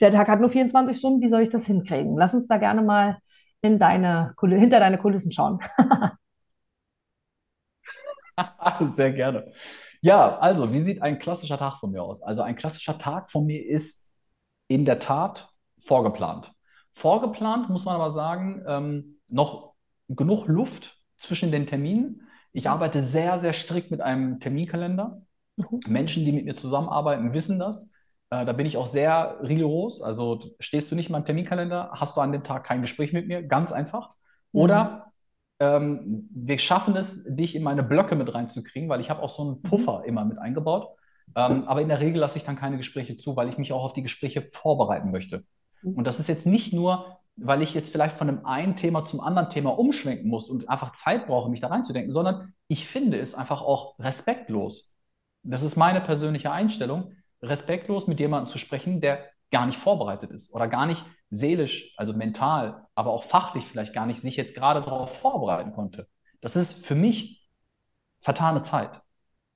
[0.00, 2.16] der Tag hat nur 24 Stunden, wie soll ich das hinkriegen?
[2.16, 3.18] Lass uns da gerne mal
[3.62, 5.60] in deine, hinter deine Kulissen schauen.
[8.86, 9.52] Sehr gerne.
[10.00, 12.22] Ja, also, wie sieht ein klassischer Tag von mir aus?
[12.22, 14.04] Also, ein klassischer Tag von mir ist
[14.68, 15.48] in der Tat
[15.86, 16.52] vorgeplant.
[16.92, 19.74] Vorgeplant, muss man aber sagen, ähm, noch
[20.08, 22.28] genug Luft zwischen den Terminen.
[22.52, 25.25] Ich arbeite sehr, sehr strikt mit einem Terminkalender.
[25.56, 25.80] Mhm.
[25.86, 27.90] Menschen, die mit mir zusammenarbeiten, wissen das.
[28.30, 30.00] Äh, da bin ich auch sehr rigoros.
[30.02, 33.26] Also stehst du nicht in meinem Terminkalender, hast du an dem Tag kein Gespräch mit
[33.28, 34.10] mir, ganz einfach.
[34.52, 34.60] Mhm.
[34.60, 35.12] Oder
[35.58, 39.42] ähm, wir schaffen es, dich in meine Blöcke mit reinzukriegen, weil ich habe auch so
[39.42, 39.62] einen mhm.
[39.62, 40.88] Puffer immer mit eingebaut.
[41.34, 43.84] Ähm, aber in der Regel lasse ich dann keine Gespräche zu, weil ich mich auch
[43.84, 45.44] auf die Gespräche vorbereiten möchte.
[45.82, 45.94] Mhm.
[45.94, 49.20] Und das ist jetzt nicht nur, weil ich jetzt vielleicht von einem einen Thema zum
[49.20, 53.34] anderen Thema umschwenken muss und einfach Zeit brauche, mich da reinzudenken, sondern ich finde es
[53.34, 54.94] einfach auch respektlos,
[55.50, 60.52] das ist meine persönliche Einstellung, respektlos mit jemandem zu sprechen, der gar nicht vorbereitet ist
[60.54, 64.80] oder gar nicht seelisch, also mental, aber auch fachlich vielleicht gar nicht sich jetzt gerade
[64.80, 66.08] darauf vorbereiten konnte.
[66.40, 67.48] Das ist für mich
[68.20, 69.00] vertane Zeit.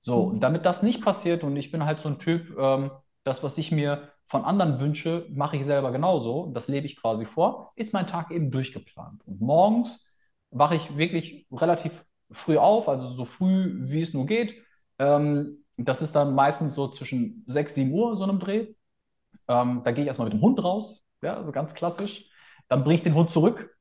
[0.03, 2.91] So, und damit das nicht passiert, und ich bin halt so ein Typ, ähm,
[3.25, 7.27] das, was ich mir von anderen wünsche, mache ich selber genauso, das lebe ich quasi
[7.27, 9.23] vor, ist mein Tag eben durchgeplant.
[9.27, 10.09] Und morgens
[10.51, 14.55] wache ich wirklich relativ früh auf, also so früh, wie es nur geht.
[14.99, 18.75] Ähm, das ist dann meistens so zwischen 6, 7 Uhr, so einem Dreh.
[19.49, 22.27] Ähm, da gehe ich erstmal mit dem Hund raus, ja, also ganz klassisch.
[22.69, 23.77] Dann bringe ich den Hund zurück.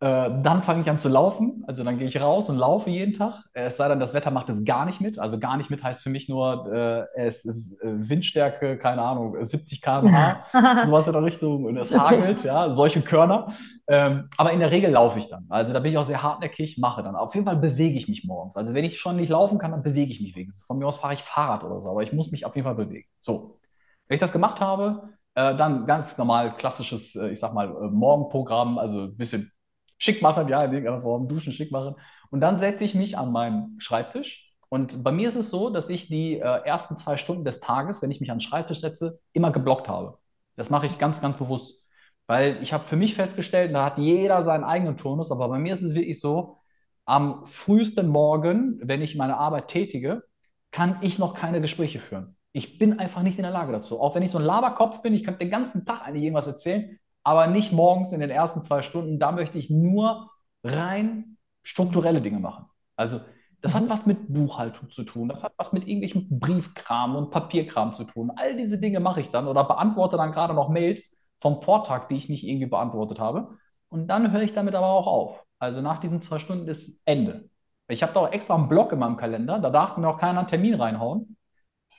[0.00, 1.62] Äh, dann fange ich an zu laufen.
[1.66, 3.44] Also dann gehe ich raus und laufe jeden Tag.
[3.52, 5.18] Es sei denn, das Wetter macht es gar nicht mit.
[5.18, 9.36] Also gar nicht mit heißt für mich nur, äh, es ist äh, Windstärke, keine Ahnung,
[9.44, 13.52] 70 km/h, sowas in der Richtung und es hagelt, ja, solche Körner.
[13.86, 15.46] Ähm, aber in der Regel laufe ich dann.
[15.48, 17.14] Also da bin ich auch sehr hartnäckig, mache dann.
[17.14, 18.56] Auf jeden Fall bewege ich mich morgens.
[18.56, 20.66] Also wenn ich schon nicht laufen kann, dann bewege ich mich wenigstens.
[20.66, 22.74] Von mir aus fahre ich Fahrrad oder so, aber ich muss mich auf jeden Fall
[22.74, 23.06] bewegen.
[23.20, 23.60] So.
[24.08, 28.78] Wenn ich das gemacht habe, äh, dann ganz normal klassisches, äh, ich sag mal, Morgenprogramm,
[28.78, 29.52] also ein bisschen
[29.98, 31.94] schick machen, ja, in irgendeiner Form, duschen, schick machen.
[32.30, 34.52] Und dann setze ich mich an meinen Schreibtisch.
[34.68, 38.02] Und bei mir ist es so, dass ich die äh, ersten zwei Stunden des Tages,
[38.02, 40.18] wenn ich mich an den Schreibtisch setze, immer geblockt habe.
[40.56, 41.82] Das mache ich ganz, ganz bewusst.
[42.26, 45.72] Weil ich habe für mich festgestellt, da hat jeder seinen eigenen Turnus, aber bei mir
[45.72, 46.58] ist es wirklich so,
[47.04, 50.24] am frühesten Morgen, wenn ich meine Arbeit tätige,
[50.72, 52.36] kann ich noch keine Gespräche führen.
[52.52, 54.00] Ich bin einfach nicht in der Lage dazu.
[54.00, 56.98] Auch wenn ich so ein Laberkopf bin, ich könnte den ganzen Tag eigentlich irgendwas erzählen,
[57.26, 59.18] aber nicht morgens in den ersten zwei Stunden.
[59.18, 60.30] Da möchte ich nur
[60.62, 62.66] rein strukturelle Dinge machen.
[62.94, 63.20] Also
[63.62, 63.88] das hat mhm.
[63.88, 68.30] was mit Buchhaltung zu tun, das hat was mit irgendwelchem Briefkram und Papierkram zu tun.
[68.36, 72.14] All diese Dinge mache ich dann oder beantworte dann gerade noch Mails vom Vortag, die
[72.14, 73.58] ich nicht irgendwie beantwortet habe.
[73.88, 75.44] Und dann höre ich damit aber auch auf.
[75.58, 77.50] Also nach diesen zwei Stunden ist Ende.
[77.88, 80.38] Ich habe da auch extra einen Block in meinem Kalender, da darf mir auch keiner
[80.38, 81.36] einen Termin reinhauen.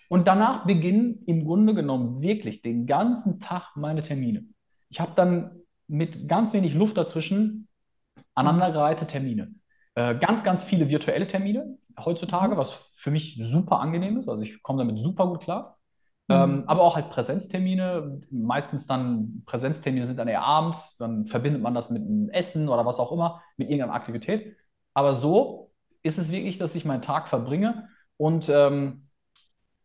[0.08, 4.46] Und danach beginnen im Grunde genommen wirklich den ganzen Tag meine Termine.
[4.90, 7.68] Ich habe dann mit ganz wenig Luft dazwischen
[8.36, 9.56] aneinandergereihte Termine.
[9.96, 12.58] Äh, ganz, ganz viele virtuelle Termine heutzutage, mhm.
[12.58, 14.28] was für mich super angenehm ist.
[14.28, 15.78] Also ich komme damit super gut klar.
[16.28, 16.36] Mhm.
[16.36, 18.22] Ähm, aber auch halt Präsenztermine.
[18.30, 20.98] Meistens dann Präsenztermine sind dann eher abends.
[20.98, 24.56] Dann verbindet man das mit einem Essen oder was auch immer, mit irgendeiner Aktivität.
[24.94, 25.72] Aber so
[26.04, 27.90] ist es wirklich, dass ich meinen Tag verbringe.
[28.18, 29.10] Und ähm,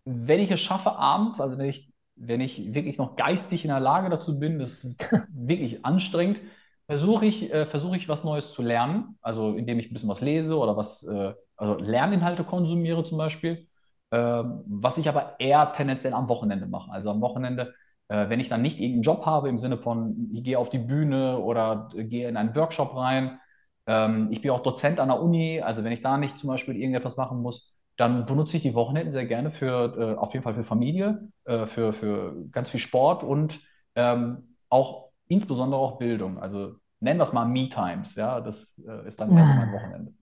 [0.05, 3.81] wenn ich es schaffe, abends, also wenn ich wenn ich wirklich noch geistig in der
[3.81, 6.41] Lage dazu bin, das ist wirklich anstrengend,
[6.87, 10.21] versuche ich, äh, versuche ich was Neues zu lernen, also indem ich ein bisschen was
[10.21, 13.67] lese oder was, äh, also Lerninhalte konsumiere zum Beispiel,
[14.11, 16.91] äh, was ich aber eher tendenziell am Wochenende mache.
[16.93, 17.75] Also am Wochenende,
[18.09, 20.79] äh, wenn ich dann nicht irgendeinen Job habe im Sinne von, ich gehe auf die
[20.79, 23.39] Bühne oder gehe in einen Workshop rein.
[23.87, 26.77] Ähm, ich bin auch Dozent an der Uni, also wenn ich da nicht zum Beispiel
[26.77, 30.55] irgendetwas machen muss, dann benutze ich die Wochenenden sehr gerne für, äh, auf jeden Fall
[30.55, 33.61] für Familie, äh, für, für ganz viel Sport und
[33.95, 36.39] ähm, auch insbesondere auch Bildung.
[36.39, 40.15] Also nennen wir es mal Me-Times, ja, das äh, ist dann so mein Wochenende.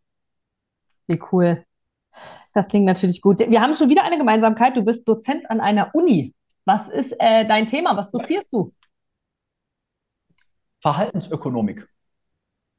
[1.06, 1.64] Wie cool.
[2.54, 3.38] Das klingt natürlich gut.
[3.38, 4.76] Wir haben schon wieder eine Gemeinsamkeit.
[4.76, 6.34] Du bist Dozent an einer Uni.
[6.64, 7.96] Was ist äh, dein Thema?
[7.96, 8.74] Was dozierst du?
[10.82, 11.86] Verhaltensökonomik.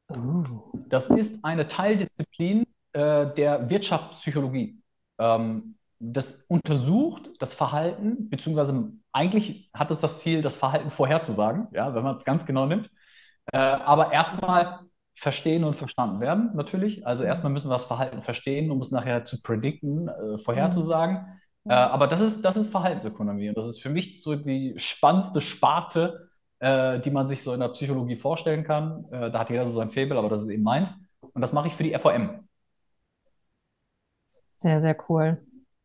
[0.09, 0.43] Oh.
[0.89, 4.80] Das ist eine Teildisziplin äh, der Wirtschaftspsychologie
[5.21, 11.93] ähm, das untersucht das Verhalten, beziehungsweise eigentlich hat es das Ziel, das Verhalten vorherzusagen, ja,
[11.93, 12.89] wenn man es ganz genau nimmt.
[13.53, 14.79] Äh, aber erstmal
[15.15, 17.05] verstehen und verstanden werden, natürlich.
[17.05, 21.17] Also erstmal müssen wir das Verhalten verstehen, um es nachher zu predikten, äh, vorherzusagen.
[21.63, 21.71] Mhm.
[21.71, 25.41] Äh, aber das ist, das ist Verhaltensökonomie und das ist für mich so die spannendste
[25.41, 26.29] Sparte,
[26.59, 29.05] äh, die man sich so in der Psychologie vorstellen kann.
[29.11, 30.91] Äh, da hat jeder so sein Faible, aber das ist eben meins.
[31.33, 32.47] Und das mache ich für die FOM.
[34.61, 35.41] Sehr, sehr cool.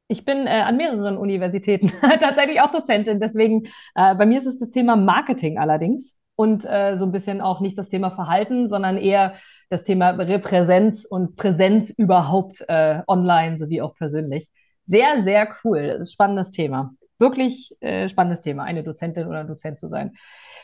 [0.08, 1.88] Ich bin äh, an mehreren Universitäten
[2.20, 3.20] tatsächlich auch Dozentin.
[3.20, 7.40] Deswegen, äh, bei mir ist es das Thema Marketing allerdings und äh, so ein bisschen
[7.40, 9.34] auch nicht das Thema Verhalten, sondern eher
[9.70, 14.48] das Thema Repräsenz und Präsenz überhaupt äh, online sowie auch persönlich.
[14.84, 15.86] Sehr, sehr cool.
[15.88, 16.92] Das ist ein spannendes Thema.
[17.18, 20.12] Wirklich äh, spannendes Thema, eine Dozentin oder ein Dozent zu sein.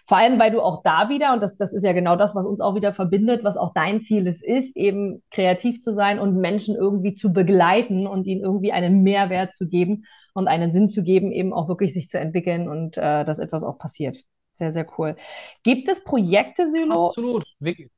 [0.07, 2.45] Vor allem, weil du auch da wieder, und das, das ist ja genau das, was
[2.45, 6.37] uns auch wieder verbindet, was auch dein Ziel ist, ist, eben kreativ zu sein und
[6.37, 11.03] Menschen irgendwie zu begleiten und ihnen irgendwie einen Mehrwert zu geben und einen Sinn zu
[11.03, 14.25] geben, eben auch wirklich sich zu entwickeln und äh, dass etwas auch passiert.
[14.55, 15.17] Sehr, sehr cool.
[15.63, 17.09] Gibt es Projekte, Sylo?
[17.09, 17.91] Absolut, wirklich.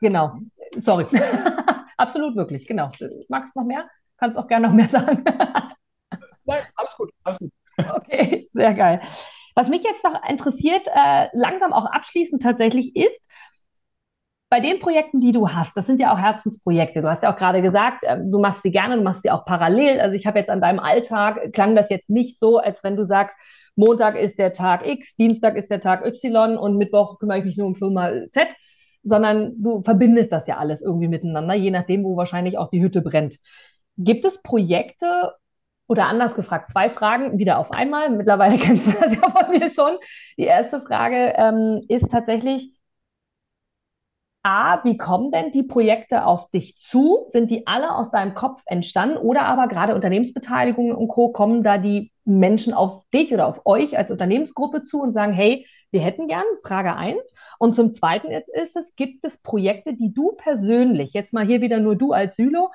[0.00, 0.38] Genau.
[0.76, 1.06] Sorry.
[1.96, 2.90] Absolut, wirklich, genau.
[3.28, 3.88] Magst du noch mehr?
[4.18, 5.24] Kannst auch gerne noch mehr sagen.
[6.44, 7.52] Nein, alles gut, alles gut.
[7.78, 9.00] Okay, sehr geil.
[9.56, 13.28] Was mich jetzt noch interessiert, äh, langsam auch abschließend tatsächlich ist,
[14.50, 17.00] bei den Projekten, die du hast, das sind ja auch Herzensprojekte.
[17.00, 19.44] Du hast ja auch gerade gesagt, äh, du machst sie gerne, du machst sie auch
[19.44, 19.98] parallel.
[20.00, 23.04] Also ich habe jetzt an deinem Alltag, klang das jetzt nicht so, als wenn du
[23.04, 23.36] sagst,
[23.74, 27.56] Montag ist der Tag X, Dienstag ist der Tag Y und Mittwoch kümmere ich mich
[27.56, 28.54] nur um Firma Z,
[29.02, 33.02] sondern du verbindest das ja alles irgendwie miteinander, je nachdem, wo wahrscheinlich auch die Hütte
[33.02, 33.38] brennt.
[33.96, 35.32] Gibt es Projekte
[35.86, 38.10] oder anders gefragt, zwei Fragen wieder auf einmal.
[38.10, 39.98] Mittlerweile kennst du das ja von mir schon.
[40.38, 42.72] Die erste Frage ähm, ist tatsächlich,
[44.44, 47.24] A, wie kommen denn die Projekte auf dich zu?
[47.28, 49.16] Sind die alle aus deinem Kopf entstanden?
[49.16, 51.28] Oder aber gerade Unternehmensbeteiligungen und Co.
[51.30, 55.64] kommen da die Menschen auf dich oder auf euch als Unternehmensgruppe zu und sagen, hey,
[55.92, 57.32] wir hätten gern, Frage 1.
[57.58, 61.78] Und zum Zweiten ist es, gibt es Projekte, die du persönlich, jetzt mal hier wieder
[61.78, 62.70] nur du als Sylo,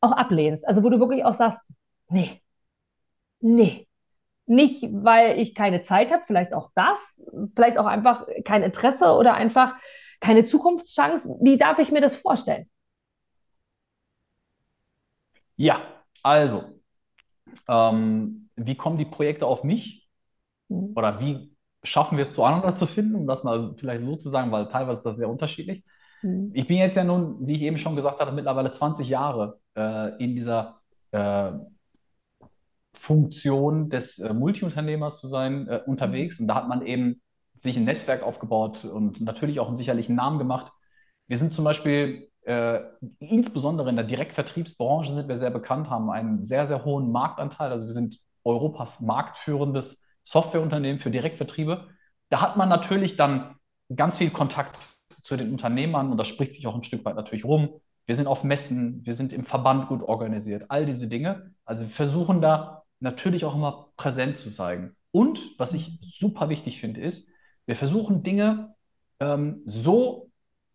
[0.00, 0.66] auch ablehnst?
[0.66, 1.60] Also wo du wirklich auch sagst,
[2.08, 2.40] nee,
[3.40, 3.88] nee,
[4.46, 7.22] nicht, weil ich keine Zeit habe, vielleicht auch das,
[7.54, 9.74] vielleicht auch einfach kein Interesse oder einfach
[10.20, 11.28] keine Zukunftschance.
[11.40, 12.68] Wie darf ich mir das vorstellen?
[15.56, 15.82] Ja,
[16.22, 16.64] also,
[17.68, 20.08] ähm, wie kommen die Projekte auf mich?
[20.68, 20.92] Mhm.
[20.96, 24.50] Oder wie schaffen wir es zueinander zu finden, um das mal vielleicht so zu sagen,
[24.52, 25.84] weil teilweise ist das sehr unterschiedlich.
[26.22, 26.50] Mhm.
[26.54, 30.22] Ich bin jetzt ja nun, wie ich eben schon gesagt hatte, mittlerweile 20 Jahre äh,
[30.22, 30.80] in dieser
[31.12, 31.52] äh,
[33.00, 36.38] Funktion des äh, Multiunternehmers zu sein äh, unterwegs.
[36.38, 37.22] Und da hat man eben
[37.58, 40.70] sich ein Netzwerk aufgebaut und natürlich auch einen sicherlichen Namen gemacht.
[41.26, 42.80] Wir sind zum Beispiel äh,
[43.18, 47.72] insbesondere in der Direktvertriebsbranche sind wir sehr bekannt, haben einen sehr, sehr hohen Marktanteil.
[47.72, 51.88] Also wir sind Europas marktführendes Softwareunternehmen für Direktvertriebe.
[52.28, 53.56] Da hat man natürlich dann
[53.94, 54.78] ganz viel Kontakt
[55.22, 57.80] zu den Unternehmern und das spricht sich auch ein Stück weit natürlich rum.
[58.04, 61.54] Wir sind auf Messen, wir sind im Verband gut organisiert, all diese Dinge.
[61.64, 64.94] Also wir versuchen da natürlich auch immer präsent zu zeigen.
[65.10, 67.30] Und was ich super wichtig finde, ist,
[67.66, 68.74] wir versuchen Dinge
[69.18, 70.30] ähm, so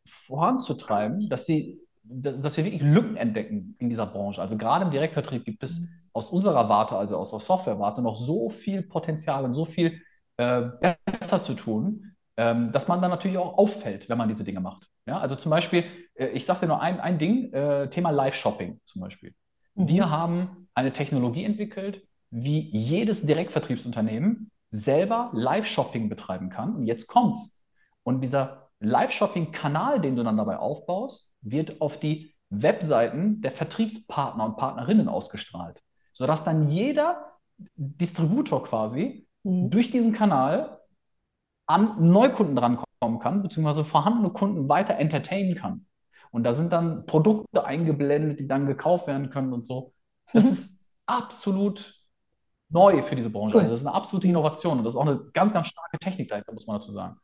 [0.08, 4.42] voranzutreiben, dass sie, dass wir wirklich Lücken entdecken in dieser Branche.
[4.42, 8.50] Also gerade im Direktvertrieb gibt es aus unserer Warte, also aus der Softwarewarte, noch so
[8.50, 10.02] viel Potenzial und so viel
[10.38, 10.70] äh,
[11.06, 14.90] besser zu tun, ähm, dass man dann natürlich auch auffällt, wenn man diese Dinge macht.
[15.08, 15.86] Ja, also zum Beispiel,
[16.16, 19.34] äh, ich sage dir nur ein, ein Ding, äh, Thema Live-Shopping zum Beispiel.
[19.76, 19.88] Mhm.
[19.88, 22.04] Wir haben eine Technologie entwickelt,
[22.36, 26.76] wie jedes Direktvertriebsunternehmen selber Live-Shopping betreiben kann.
[26.76, 27.64] Und jetzt kommt's.
[28.04, 34.58] Und dieser Live-Shopping-Kanal, den du dann dabei aufbaust, wird auf die Webseiten der Vertriebspartner und
[34.58, 37.38] Partnerinnen ausgestrahlt, sodass dann jeder
[37.78, 39.70] Distributor quasi mhm.
[39.70, 40.82] durch diesen Kanal
[41.68, 45.86] an Neukunden drankommen kann, beziehungsweise vorhandene Kunden weiter entertainen kann.
[46.32, 49.94] Und da sind dann Produkte eingeblendet, die dann gekauft werden können und so.
[50.34, 50.52] Das mhm.
[50.52, 52.05] ist absolut
[52.70, 53.58] neu für diese Branche.
[53.58, 56.30] Also das ist eine absolute Innovation und das ist auch eine ganz, ganz starke Technik
[56.30, 57.18] dahinter, muss man dazu sagen.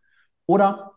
[0.45, 0.91] Oder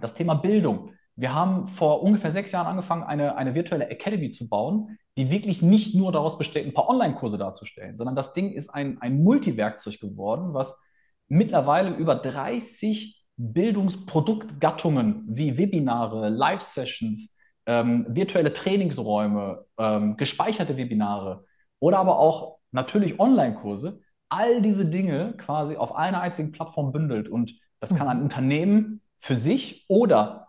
[0.00, 0.92] das Thema Bildung.
[1.14, 5.60] Wir haben vor ungefähr sechs Jahren angefangen, eine, eine virtuelle Academy zu bauen, die wirklich
[5.60, 10.00] nicht nur daraus besteht, ein paar Online-Kurse darzustellen, sondern das Ding ist ein, ein Multiwerkzeug
[10.00, 10.80] geworden, was
[11.28, 21.44] mittlerweile über 30 Bildungsproduktgattungen wie Webinare, Live-Sessions, ähm, virtuelle Trainingsräume, ähm, gespeicherte Webinare
[21.78, 27.28] oder aber auch natürlich Online-Kurse, all diese Dinge quasi auf einer einzigen Plattform bündelt.
[27.28, 28.24] Und das kann ein mhm.
[28.24, 30.48] Unternehmen für sich oder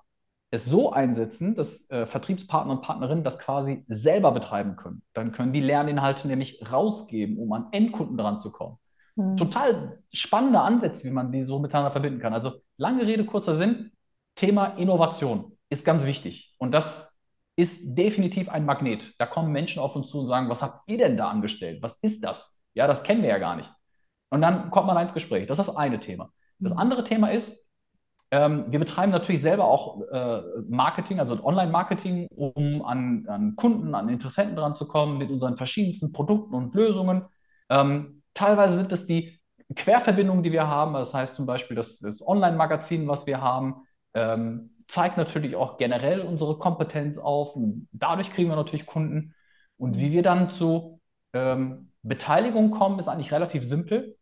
[0.51, 5.01] es so einsetzen, dass äh, Vertriebspartner und Partnerinnen das quasi selber betreiben können.
[5.13, 8.77] Dann können die Lerninhalte nämlich rausgeben, um an Endkunden dran zu kommen.
[9.15, 9.37] Mhm.
[9.37, 12.33] Total spannende Ansätze, wie man die so miteinander verbinden kann.
[12.33, 13.91] Also lange Rede, kurzer Sinn.
[14.35, 16.55] Thema Innovation ist ganz wichtig.
[16.59, 17.12] Und das
[17.55, 19.13] ist definitiv ein Magnet.
[19.19, 21.81] Da kommen Menschen auf uns zu und sagen, was habt ihr denn da angestellt?
[21.81, 22.59] Was ist das?
[22.73, 23.71] Ja, das kennen wir ja gar nicht.
[24.29, 25.47] Und dann kommt man ins Gespräch.
[25.47, 26.31] Das ist das eine Thema.
[26.59, 26.79] Das mhm.
[26.79, 27.69] andere Thema ist,
[28.31, 34.09] ähm, wir betreiben natürlich selber auch äh, Marketing, also Online-Marketing, um an, an, Kunden, an
[34.09, 37.25] Interessenten dran zu kommen mit unseren verschiedensten Produkten und Lösungen.
[37.69, 39.39] Ähm, teilweise sind es die
[39.75, 40.95] Querverbindungen, die wir haben.
[40.95, 43.83] Das heißt zum Beispiel das, das Online-Magazin, was wir haben.
[44.15, 47.55] Ähm, zeigt natürlich auch generell unsere Kompetenz auf.
[47.55, 49.33] Und dadurch kriegen wir natürlich Kunden.
[49.77, 51.01] Und wie wir dann zu
[51.33, 54.17] ähm, Beteiligung kommen, ist eigentlich relativ simpel.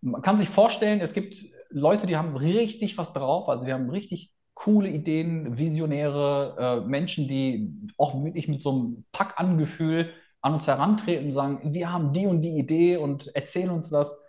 [0.00, 1.36] Man kann sich vorstellen, es gibt
[1.70, 7.28] Leute, die haben richtig was drauf, also die haben richtig coole Ideen, visionäre äh, Menschen,
[7.28, 12.26] die auch wirklich mit so einem Pack-Angefühl an uns herantreten und sagen, wir haben die
[12.26, 14.20] und die Idee und erzählen uns das.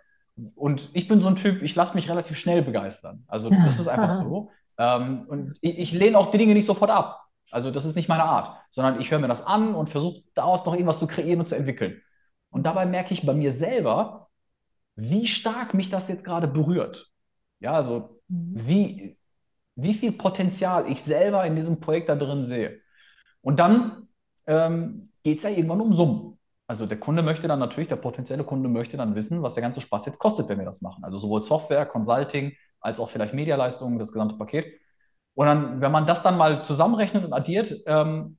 [0.54, 3.24] Und ich bin so ein Typ, ich lasse mich relativ schnell begeistern.
[3.28, 4.50] Also das ist einfach so.
[4.82, 7.28] Ähm, und ich, ich lehne auch die Dinge nicht sofort ab.
[7.52, 10.66] Also das ist nicht meine Art, sondern ich höre mir das an und versuche daraus
[10.66, 12.02] noch irgendwas zu kreieren und zu entwickeln.
[12.50, 14.28] Und dabei merke ich bei mir selber,
[14.96, 17.10] wie stark mich das jetzt gerade berührt.
[17.60, 18.54] Ja, also mhm.
[18.66, 19.18] wie,
[19.76, 22.80] wie viel Potenzial ich selber in diesem Projekt da drin sehe.
[23.40, 24.08] Und dann
[24.46, 26.38] ähm, geht es ja irgendwann um Summen.
[26.66, 29.80] Also der Kunde möchte dann natürlich, der potenzielle Kunde möchte dann wissen, was der ganze
[29.80, 31.04] Spaß jetzt kostet, wenn wir das machen.
[31.04, 34.66] Also sowohl Software, Consulting, als auch vielleicht Medialeistungen, das gesamte Paket.
[35.34, 38.36] Und dann, wenn man das dann mal zusammenrechnet und addiert, ähm,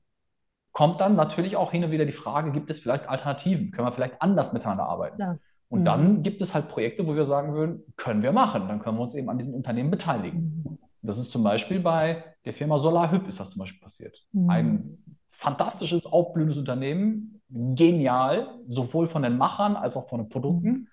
[0.72, 3.70] kommt dann natürlich auch hin und wieder die Frage, gibt es vielleicht Alternativen?
[3.70, 5.20] Können wir vielleicht anders miteinander arbeiten?
[5.20, 5.38] Ja.
[5.68, 5.84] Und mhm.
[5.84, 8.68] dann gibt es halt Projekte, wo wir sagen würden, können wir machen.
[8.68, 10.62] Dann können wir uns eben an diesen Unternehmen beteiligen.
[10.64, 10.78] Mhm.
[11.02, 14.16] Das ist zum Beispiel bei der Firma SolarHyp ist das zum Beispiel passiert.
[14.32, 14.50] Mhm.
[14.50, 14.98] Ein
[15.30, 20.88] fantastisches, aufblühendes Unternehmen, genial, sowohl von den Machern als auch von den Produkten.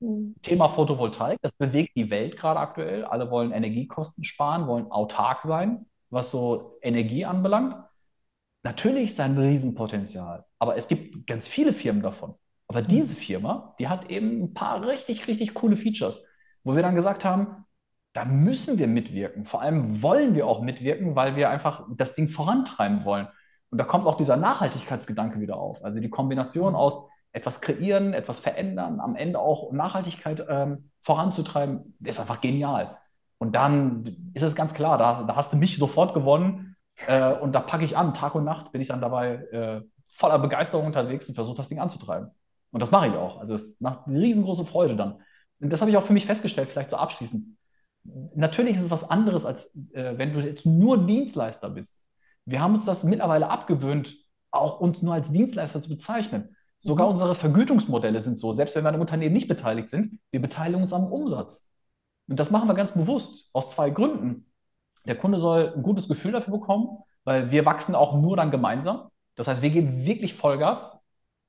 [0.00, 0.36] Mhm.
[0.42, 3.04] Thema Photovoltaik, das bewegt die Welt gerade aktuell.
[3.04, 7.76] Alle wollen Energiekosten sparen, wollen autark sein, was so Energie anbelangt.
[8.62, 12.34] Natürlich ist ein Riesenpotenzial, aber es gibt ganz viele Firmen davon.
[12.68, 12.88] Aber mhm.
[12.88, 16.22] diese Firma, die hat eben ein paar richtig, richtig coole Features,
[16.64, 17.64] wo wir dann gesagt haben,
[18.14, 19.46] da müssen wir mitwirken.
[19.46, 23.28] Vor allem wollen wir auch mitwirken, weil wir einfach das Ding vorantreiben wollen.
[23.70, 25.84] Und da kommt auch dieser Nachhaltigkeitsgedanke wieder auf.
[25.84, 26.78] Also die Kombination mhm.
[26.78, 27.08] aus
[27.38, 32.98] etwas kreieren, etwas verändern, am Ende auch Nachhaltigkeit ähm, voranzutreiben, ist einfach genial.
[33.38, 36.76] Und dann ist es ganz klar, da, da hast du mich sofort gewonnen
[37.06, 38.14] äh, und da packe ich an.
[38.14, 39.80] Tag und Nacht bin ich dann dabei äh,
[40.16, 42.30] voller Begeisterung unterwegs und versuche das Ding anzutreiben.
[42.72, 43.38] Und das mache ich auch.
[43.40, 45.20] Also es macht eine riesengroße Freude dann.
[45.60, 47.56] Und das habe ich auch für mich festgestellt, vielleicht so abschließend.
[48.34, 52.02] Natürlich ist es was anderes, als äh, wenn du jetzt nur Dienstleister bist.
[52.44, 54.16] Wir haben uns das mittlerweile abgewöhnt,
[54.50, 56.56] auch uns nur als Dienstleister zu bezeichnen.
[56.78, 57.12] Sogar mhm.
[57.12, 60.82] unsere Vergütungsmodelle sind so, selbst wenn wir an einem Unternehmen nicht beteiligt sind, wir beteiligen
[60.82, 61.66] uns am Umsatz.
[62.28, 64.46] Und das machen wir ganz bewusst, aus zwei Gründen.
[65.06, 69.08] Der Kunde soll ein gutes Gefühl dafür bekommen, weil wir wachsen auch nur dann gemeinsam.
[69.34, 70.98] Das heißt, wir geben wirklich Vollgas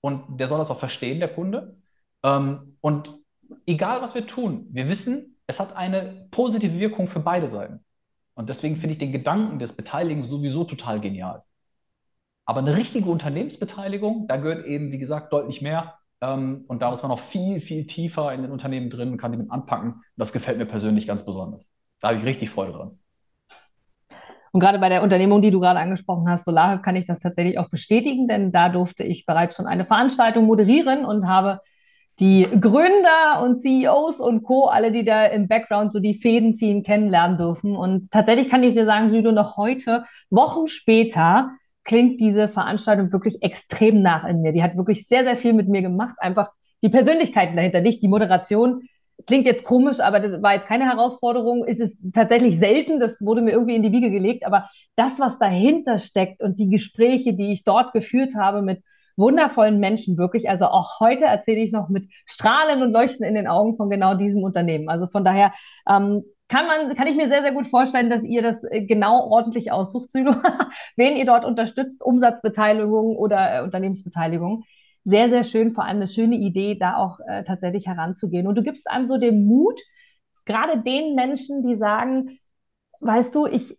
[0.01, 1.77] und der soll das auch verstehen, der Kunde.
[2.23, 3.17] Ähm, und
[3.65, 7.83] egal, was wir tun, wir wissen, es hat eine positive Wirkung für beide Seiten.
[8.35, 11.43] Und deswegen finde ich den Gedanken des Beteiligens sowieso total genial.
[12.49, 15.99] Aber eine richtige Unternehmensbeteiligung, da gehört eben, wie gesagt, deutlich mehr.
[16.19, 19.37] Ähm, und da ist man noch viel, viel tiefer in den Unternehmen drin, kann die
[19.37, 20.01] mit anpacken.
[20.17, 21.69] Das gefällt mir persönlich ganz besonders.
[22.01, 22.97] Da habe ich richtig Freude dran.
[24.51, 27.59] Und gerade bei der Unternehmung, die du gerade angesprochen hast, SolarHub, kann ich das tatsächlich
[27.59, 31.59] auch bestätigen, denn da durfte ich bereits schon eine Veranstaltung moderieren und habe
[32.19, 36.81] die Gründer und CEOs und Co., alle, die da im Background so die Fäden ziehen,
[36.81, 37.75] kennenlernen dürfen.
[37.75, 41.51] Und tatsächlich kann ich dir sagen, Südo, noch heute, Wochen später,
[41.89, 44.53] klingt diese Veranstaltung wirklich extrem nach in mir.
[44.53, 46.17] Die hat wirklich sehr, sehr viel mit mir gemacht.
[46.19, 46.51] Einfach
[46.83, 48.83] die Persönlichkeiten dahinter, nicht die Moderation.
[49.25, 51.65] Klingt jetzt komisch, aber das war jetzt keine Herausforderung.
[51.65, 52.99] Ist es tatsächlich selten.
[52.99, 54.45] Das wurde mir irgendwie in die Wiege gelegt.
[54.45, 58.83] Aber das, was dahinter steckt und die Gespräche, die ich dort geführt habe mit
[59.17, 60.47] wundervollen Menschen, wirklich.
[60.47, 64.13] Also auch heute erzähle ich noch mit Strahlen und Leuchten in den Augen von genau
[64.13, 64.89] diesem Unternehmen.
[64.89, 65.53] Also von daher
[65.89, 69.29] ähm, kann man, kann ich mir sehr, sehr gut vorstellen, dass ihr das äh, genau
[69.29, 70.33] ordentlich aussucht, Sylo,
[70.97, 74.63] wen ihr dort unterstützt, Umsatzbeteiligung oder äh, Unternehmensbeteiligung.
[75.05, 78.47] Sehr, sehr schön, vor allem eine schöne Idee, da auch äh, tatsächlich heranzugehen.
[78.47, 79.79] Und du gibst einem so den Mut,
[80.45, 82.39] gerade den Menschen, die sagen,
[82.99, 83.77] weißt du, ich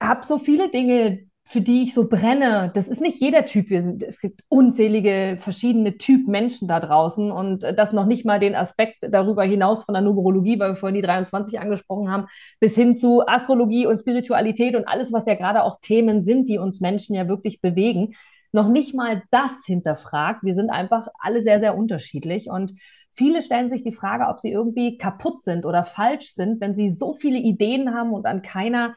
[0.00, 2.70] habe so viele Dinge, für die ich so brenne.
[2.74, 3.68] Das ist nicht jeder Typ.
[3.68, 8.40] Wir sind, es gibt unzählige verschiedene Typ Menschen da draußen und das noch nicht mal
[8.40, 12.26] den Aspekt darüber hinaus von der Numerologie, weil wir vorhin die 23 angesprochen haben,
[12.60, 16.58] bis hin zu Astrologie und Spiritualität und alles, was ja gerade auch Themen sind, die
[16.58, 18.14] uns Menschen ja wirklich bewegen.
[18.52, 20.44] Noch nicht mal das hinterfragt.
[20.44, 22.78] Wir sind einfach alle sehr, sehr unterschiedlich und
[23.16, 26.88] Viele stellen sich die Frage, ob sie irgendwie kaputt sind oder falsch sind, wenn sie
[26.88, 28.96] so viele Ideen haben und an keiner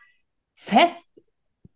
[0.56, 1.22] fest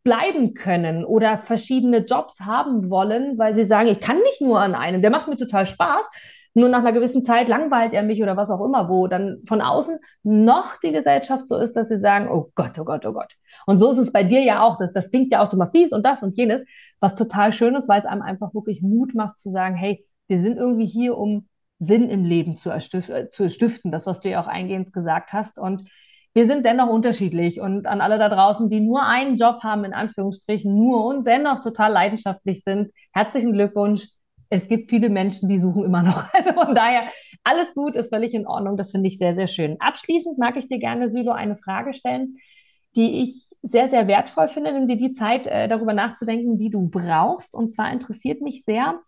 [0.03, 4.75] bleiben können oder verschiedene Jobs haben wollen, weil sie sagen, ich kann nicht nur an
[4.75, 6.09] einem, der macht mir total Spaß,
[6.53, 9.61] nur nach einer gewissen Zeit langweilt er mich oder was auch immer, wo dann von
[9.61, 13.35] außen noch die Gesellschaft so ist, dass sie sagen, oh Gott, oh Gott, oh Gott.
[13.65, 15.73] Und so ist es bei dir ja auch, das, das klingt ja auch, du machst
[15.73, 16.65] dies und das und jenes,
[16.99, 20.39] was total schön ist, weil es einem einfach wirklich Mut macht zu sagen, hey, wir
[20.39, 21.47] sind irgendwie hier, um
[21.79, 25.57] Sinn im Leben zu, äh, zu stiften, das, was du ja auch eingehend gesagt hast.
[25.57, 25.89] Und
[26.33, 29.93] wir sind dennoch unterschiedlich und an alle da draußen, die nur einen Job haben, in
[29.93, 34.07] Anführungsstrichen nur und dennoch total leidenschaftlich sind, herzlichen Glückwunsch.
[34.49, 36.25] Es gibt viele Menschen, die suchen immer noch.
[36.33, 37.03] Also von daher,
[37.43, 38.77] alles gut, ist völlig in Ordnung.
[38.77, 39.77] Das finde ich sehr, sehr schön.
[39.79, 42.35] Abschließend mag ich dir gerne, Sylo, eine Frage stellen,
[42.95, 44.73] die ich sehr, sehr wertvoll finde.
[44.73, 47.55] Nimm dir die Zeit, äh, darüber nachzudenken, die du brauchst.
[47.55, 48.99] Und zwar interessiert mich sehr,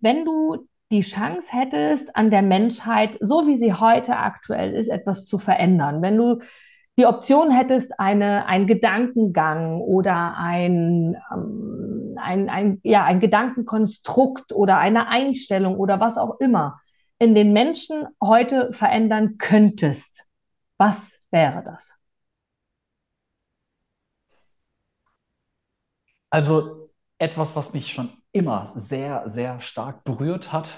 [0.00, 5.24] wenn du die Chance hättest, an der Menschheit, so wie sie heute aktuell ist, etwas
[5.24, 6.02] zu verändern.
[6.02, 6.40] Wenn du
[7.00, 14.76] die Option hättest, eine, ein Gedankengang oder ein, ähm, ein, ein, ja, ein Gedankenkonstrukt oder
[14.76, 16.78] eine Einstellung oder was auch immer
[17.18, 20.26] in den Menschen heute verändern könntest,
[20.76, 21.94] was wäre das?
[26.28, 30.68] Also etwas, was mich schon immer sehr, sehr stark berührt hat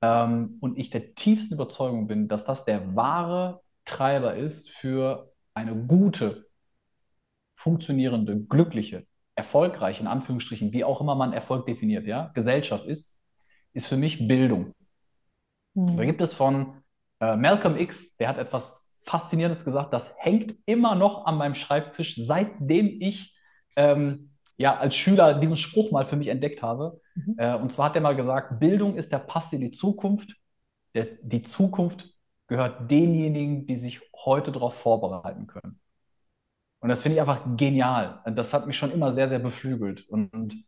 [0.00, 5.74] ähm, und ich der tiefsten Überzeugung bin, dass das der wahre Treiber ist für eine
[5.74, 6.46] gute,
[7.56, 13.14] funktionierende, glückliche, erfolgreiche, in Anführungsstrichen, wie auch immer man Erfolg definiert, ja, Gesellschaft ist,
[13.72, 14.74] ist für mich Bildung.
[15.74, 15.96] Mhm.
[15.96, 16.82] Da gibt es von
[17.20, 22.14] äh, Malcolm X, der hat etwas Faszinierendes gesagt, das hängt immer noch an meinem Schreibtisch,
[22.16, 23.36] seitdem ich
[23.76, 27.00] ähm, ja, als Schüler diesen Spruch mal für mich entdeckt habe.
[27.14, 27.34] Mhm.
[27.38, 30.36] Äh, und zwar hat er mal gesagt, Bildung ist der Pass in die Zukunft,
[30.94, 32.08] der, die Zukunft
[32.48, 35.80] gehört denjenigen, die sich heute darauf vorbereiten können.
[36.80, 38.22] Und das finde ich einfach genial.
[38.34, 40.08] Das hat mich schon immer sehr, sehr beflügelt.
[40.08, 40.64] Und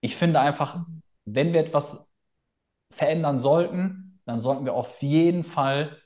[0.00, 0.84] ich finde einfach,
[1.24, 2.08] wenn wir etwas
[2.92, 5.96] verändern sollten, dann sollten wir auf jeden Fall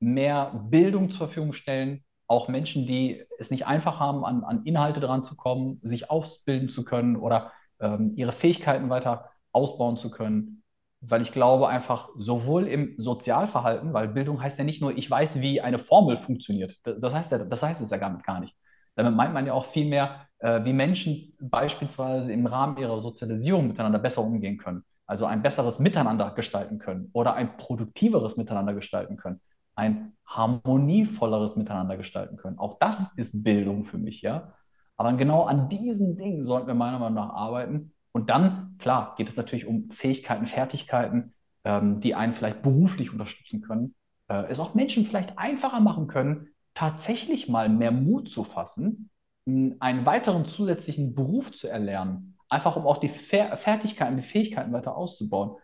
[0.00, 2.04] mehr Bildung zur Verfügung stellen.
[2.26, 6.68] Auch Menschen, die es nicht einfach haben, an, an Inhalte dran zu kommen, sich ausbilden
[6.68, 10.57] zu können oder ähm, ihre Fähigkeiten weiter ausbauen zu können.
[11.00, 15.40] Weil ich glaube einfach, sowohl im Sozialverhalten, weil Bildung heißt ja nicht nur, ich weiß,
[15.40, 16.76] wie eine Formel funktioniert.
[16.84, 18.54] Das heißt, das heißt es ja damit gar nicht.
[18.96, 23.68] Damit meint man ja auch viel mehr, äh, wie Menschen beispielsweise im Rahmen ihrer Sozialisierung
[23.68, 24.82] miteinander besser umgehen können.
[25.06, 29.40] Also ein besseres Miteinander gestalten können oder ein produktiveres Miteinander gestalten können,
[29.76, 32.58] ein harmonievolleres Miteinander gestalten können.
[32.58, 34.52] Auch das ist Bildung für mich, ja.
[34.96, 37.94] Aber genau an diesen Dingen sollten wir meiner Meinung nach arbeiten.
[38.12, 41.34] Und dann, klar, geht es natürlich um Fähigkeiten, Fertigkeiten,
[41.64, 43.94] ähm, die einen vielleicht beruflich unterstützen können,
[44.28, 49.10] äh, es auch Menschen vielleicht einfacher machen können, tatsächlich mal mehr Mut zu fassen,
[49.46, 54.96] einen weiteren zusätzlichen Beruf zu erlernen, einfach um auch die Fer Fertigkeiten, die Fähigkeiten weiter
[54.96, 55.56] auszubauen.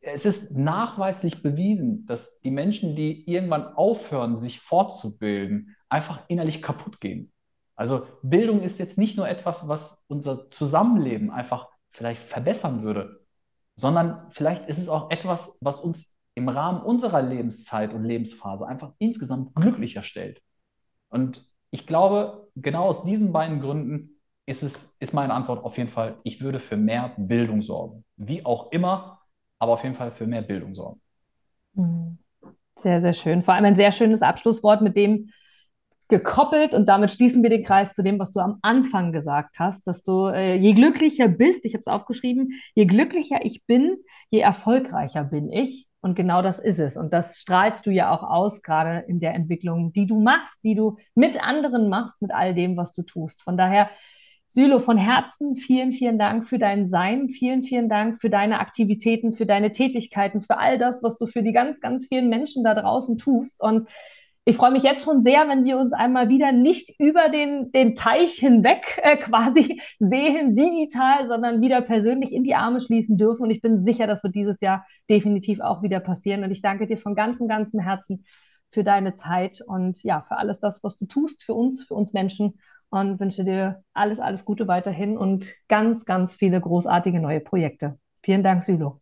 [0.00, 7.00] Es ist nachweislich bewiesen, dass die Menschen, die irgendwann aufhören, sich fortzubilden, einfach innerlich kaputt
[7.00, 7.32] gehen.
[7.78, 13.24] Also Bildung ist jetzt nicht nur etwas, was unser Zusammenleben einfach vielleicht verbessern würde,
[13.76, 18.94] sondern vielleicht ist es auch etwas, was uns im Rahmen unserer Lebenszeit und Lebensphase einfach
[18.98, 20.42] insgesamt glücklicher stellt.
[21.08, 25.90] Und ich glaube, genau aus diesen beiden Gründen ist es, ist meine Antwort auf jeden
[25.90, 28.04] Fall, ich würde für mehr Bildung sorgen.
[28.16, 29.20] Wie auch immer,
[29.60, 31.00] aber auf jeden Fall für mehr Bildung sorgen.
[31.74, 32.18] Mhm.
[32.74, 33.44] Sehr, sehr schön.
[33.44, 35.30] Vor allem ein sehr schönes Abschlusswort, mit dem
[36.08, 39.86] gekoppelt und damit schließen wir den Kreis zu dem, was du am Anfang gesagt hast,
[39.86, 43.98] dass du äh, je glücklicher bist, ich habe es aufgeschrieben, je glücklicher ich bin,
[44.30, 45.86] je erfolgreicher bin ich.
[46.00, 46.96] Und genau das ist es.
[46.96, 50.76] Und das strahlst du ja auch aus, gerade in der Entwicklung, die du machst, die
[50.76, 53.42] du mit anderen machst, mit all dem, was du tust.
[53.42, 53.90] Von daher,
[54.46, 57.28] Sylo, von Herzen vielen, vielen Dank für dein Sein.
[57.28, 61.42] Vielen, vielen Dank für deine Aktivitäten, für deine Tätigkeiten, für all das, was du für
[61.42, 63.60] die ganz, ganz vielen Menschen da draußen tust.
[63.60, 63.88] Und
[64.48, 67.94] ich freue mich jetzt schon sehr, wenn wir uns einmal wieder nicht über den, den
[67.94, 73.42] Teich hinweg äh, quasi sehen, digital, sondern wieder persönlich in die Arme schließen dürfen.
[73.42, 76.44] Und ich bin sicher, das wird dieses Jahr definitiv auch wieder passieren.
[76.44, 78.24] Und ich danke dir von ganzem, ganzem Herzen
[78.70, 82.14] für deine Zeit und ja, für alles das, was du tust, für uns, für uns
[82.14, 82.58] Menschen.
[82.88, 87.98] Und wünsche dir alles, alles Gute weiterhin und ganz, ganz viele großartige neue Projekte.
[88.22, 88.98] Vielen Dank, Sylo.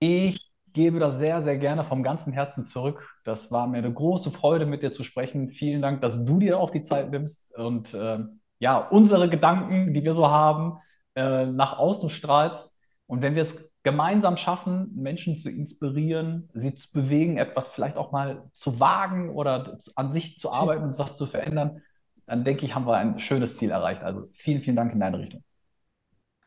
[0.00, 3.16] Ich gebe das sehr, sehr gerne vom ganzen Herzen zurück.
[3.24, 5.50] Das war mir eine große Freude, mit dir zu sprechen.
[5.50, 8.18] Vielen Dank, dass du dir auch die Zeit nimmst und äh,
[8.58, 10.78] ja, unsere Gedanken, die wir so haben,
[11.14, 12.74] äh, nach außen strahlst.
[13.06, 18.12] Und wenn wir es gemeinsam schaffen, Menschen zu inspirieren, sie zu bewegen, etwas vielleicht auch
[18.12, 21.82] mal zu wagen oder an sich zu arbeiten und was zu verändern,
[22.26, 24.02] dann denke ich, haben wir ein schönes Ziel erreicht.
[24.02, 25.44] Also vielen, vielen Dank in deine Richtung.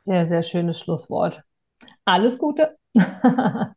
[0.04, 1.44] Sehr, sehr schönes Schlusswort.
[2.06, 2.78] Alles Gute.